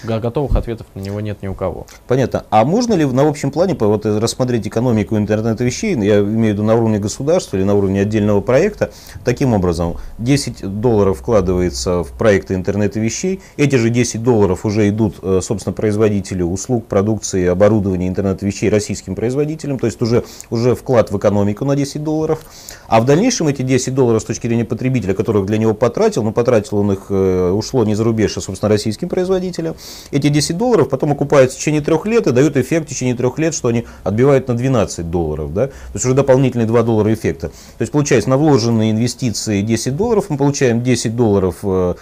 [0.03, 1.85] готовых ответов на него нет ни у кого.
[2.07, 2.45] Понятно.
[2.49, 6.63] А можно ли на общем плане вот, рассмотреть экономику интернета вещей, я имею в виду
[6.63, 8.91] на уровне государства или на уровне отдельного проекта,
[9.23, 15.15] таким образом, 10 долларов вкладывается в проекты интернета вещей, эти же 10 долларов уже идут,
[15.21, 21.11] э, собственно, производителю услуг, продукции, оборудования интернета вещей российским производителям, то есть уже, уже вклад
[21.11, 22.39] в экономику на 10 долларов,
[22.87, 26.31] а в дальнейшем эти 10 долларов с точки зрения потребителя, которых для него потратил, но
[26.31, 29.75] потратил он их, э, ушло не за рубеж, а, собственно, российским производителям,
[30.11, 33.37] эти 10 долларов потом окупаются в течение трех лет и дают эффект в течение трех
[33.37, 35.53] лет, что они отбивают на 12 долларов.
[35.53, 35.67] Да?
[35.67, 37.49] То есть уже дополнительные 2 доллара эффекта.
[37.49, 41.93] То есть получается на вложенные инвестиции 10 долларов мы получаем 10 долларов э,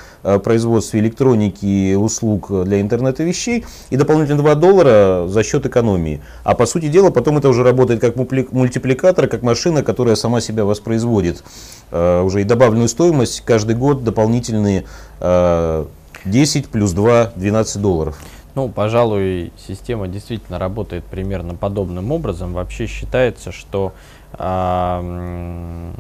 [0.44, 6.22] производстве электроники и услуг для интернета вещей и дополнительные 2 доллара за счет экономии.
[6.44, 10.64] А по сути дела потом это уже работает как мультипликатор, как машина, которая сама себя
[10.64, 11.44] воспроизводит.
[11.92, 14.86] Э, уже и добавленную стоимость каждый год дополнительные
[15.20, 15.86] э,
[16.24, 18.18] 10 плюс 2, 12 долларов.
[18.54, 22.54] Ну, пожалуй, система действительно работает примерно подобным образом.
[22.54, 23.94] Вообще считается, что
[24.34, 25.92] э,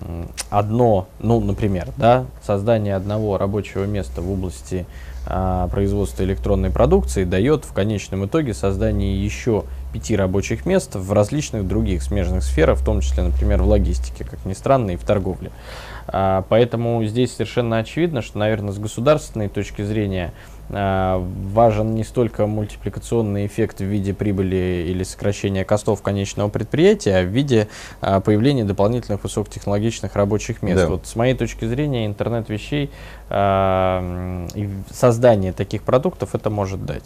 [0.49, 4.85] одно, ну, например, да, создание одного рабочего места в области
[5.25, 9.63] э, производства электронной продукции дает в конечном итоге создание еще
[9.93, 14.45] пяти рабочих мест в различных других смежных сферах, в том числе, например, в логистике, как
[14.45, 15.49] ни странно, и в торговле.
[15.49, 20.33] А, поэтому здесь совершенно очевидно, что, наверное, с государственной точки зрения
[20.73, 27.23] а, важен не столько мультипликационный эффект в виде прибыли или сокращения костов конечного предприятия, а
[27.23, 27.67] в виде
[27.99, 30.83] а, появления дополнительных высокотехнологичных рабочих мест.
[30.83, 30.89] Да.
[30.89, 32.89] Вот с моей точки зрения интернет вещей
[33.31, 37.05] и создание таких продуктов это может дать.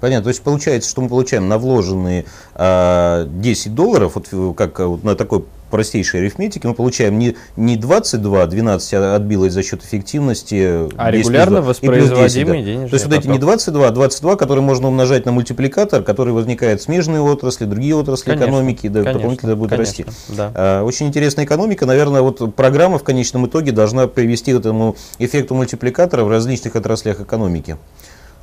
[0.00, 0.24] Понятно.
[0.24, 5.16] То есть получается, что мы получаем на вложенные э, 10 долларов, вот как вот на
[5.16, 5.44] такой
[5.74, 10.88] простейшей арифметики, мы получаем не, не 22, 12 а отбилось за счет эффективности.
[10.96, 12.66] А регулярно воспроизводимые да.
[12.66, 16.32] денежные То есть вот эти не 22, а 22, которые можно умножать на мультипликатор, который
[16.32, 20.06] возникает в смежные отрасли, другие отрасли конечно, экономики, да, конечно, дополнительно будет конечно, расти.
[20.28, 20.52] Да.
[20.54, 21.86] А, очень интересная экономика.
[21.86, 27.20] Наверное, вот программа в конечном итоге должна привести к этому эффекту мультипликатора в различных отраслях
[27.20, 27.78] экономики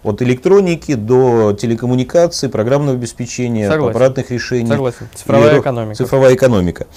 [0.03, 3.89] от электроники до телекоммуникаций, программного обеспечения, Согласен.
[3.89, 4.69] аппаратных решений.
[4.69, 5.07] Согласен.
[5.13, 5.95] Цифровая экономика.
[5.95, 6.87] Цифровая экономика.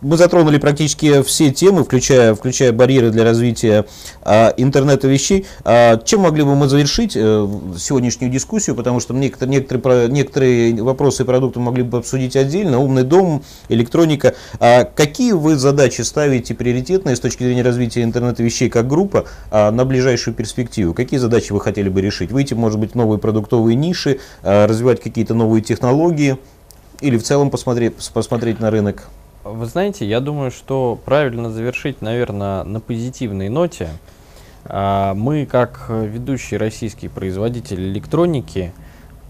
[0.00, 3.84] Мы затронули практически все темы, включая, включая барьеры для развития
[4.22, 5.46] а, интернета вещей.
[5.64, 11.24] А, чем могли бы мы завершить а, сегодняшнюю дискуссию, потому что некоторые, некоторые, некоторые вопросы
[11.24, 12.78] и продукты могли бы обсудить отдельно.
[12.78, 14.36] Умный дом, электроника.
[14.60, 19.72] А, какие вы задачи ставите приоритетные с точки зрения развития интернета вещей как группа а,
[19.72, 20.94] на ближайшую перспективу?
[20.94, 22.30] Какие задачи вы хотели бы решить?
[22.30, 26.38] Выйти, может быть, в новые продуктовые ниши, а, развивать какие-то новые технологии
[27.00, 29.08] или в целом посмотреть, посмотреть на рынок?
[29.50, 33.88] Вы знаете, я думаю, что правильно завершить, наверное, на позитивной ноте.
[34.66, 38.72] А, мы, как ведущий российский производитель электроники,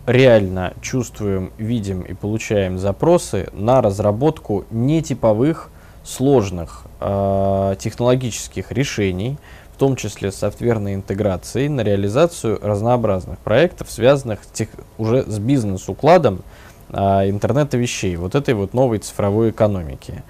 [0.07, 5.71] реально чувствуем, видим и получаем запросы на разработку нетиповых,
[6.03, 9.37] сложных э, технологических решений,
[9.75, 16.43] в том числе софтверной интеграцией, на реализацию разнообразных проектов, связанных тех, уже с бизнес-укладом,
[16.91, 20.23] интернета вещей, вот этой вот новой цифровой экономики.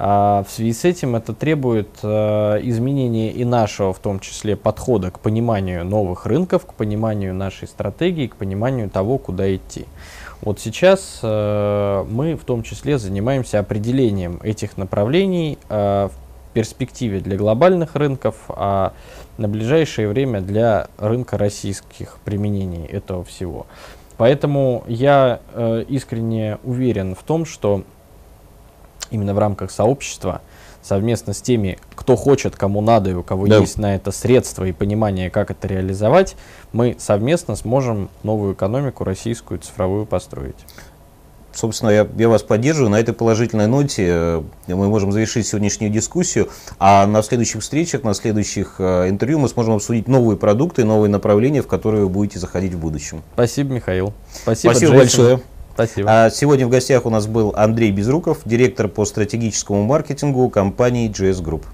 [0.00, 5.10] А в связи с этим это требует э, изменения и нашего, в том числе, подхода
[5.10, 9.86] к пониманию новых рынков, к пониманию нашей стратегии, к пониманию того, куда идти.
[10.40, 16.12] Вот сейчас мы в том числе занимаемся определением этих направлений в
[16.52, 18.92] перспективе для глобальных рынков, а
[19.36, 23.66] на ближайшее время для рынка российских применений этого всего.
[24.18, 27.84] Поэтому я э, искренне уверен в том, что
[29.10, 30.42] именно в рамках сообщества
[30.82, 33.58] совместно с теми, кто хочет, кому надо и у кого да.
[33.58, 36.36] есть на это средства и понимание, как это реализовать,
[36.72, 40.56] мы совместно сможем новую экономику российскую цифровую построить.
[41.58, 42.88] Собственно, я, я вас поддерживаю.
[42.88, 46.50] На этой положительной ноте э, мы можем завершить сегодняшнюю дискуссию.
[46.78, 51.60] А на следующих встречах, на следующих э, интервью мы сможем обсудить новые продукты, новые направления,
[51.60, 53.24] в которые вы будете заходить в будущем.
[53.34, 54.12] Спасибо, Михаил.
[54.32, 55.40] Спасибо, Спасибо большое.
[55.74, 56.08] Спасибо.
[56.08, 61.42] А сегодня в гостях у нас был Андрей Безруков, директор по стратегическому маркетингу компании GS
[61.42, 61.64] Group.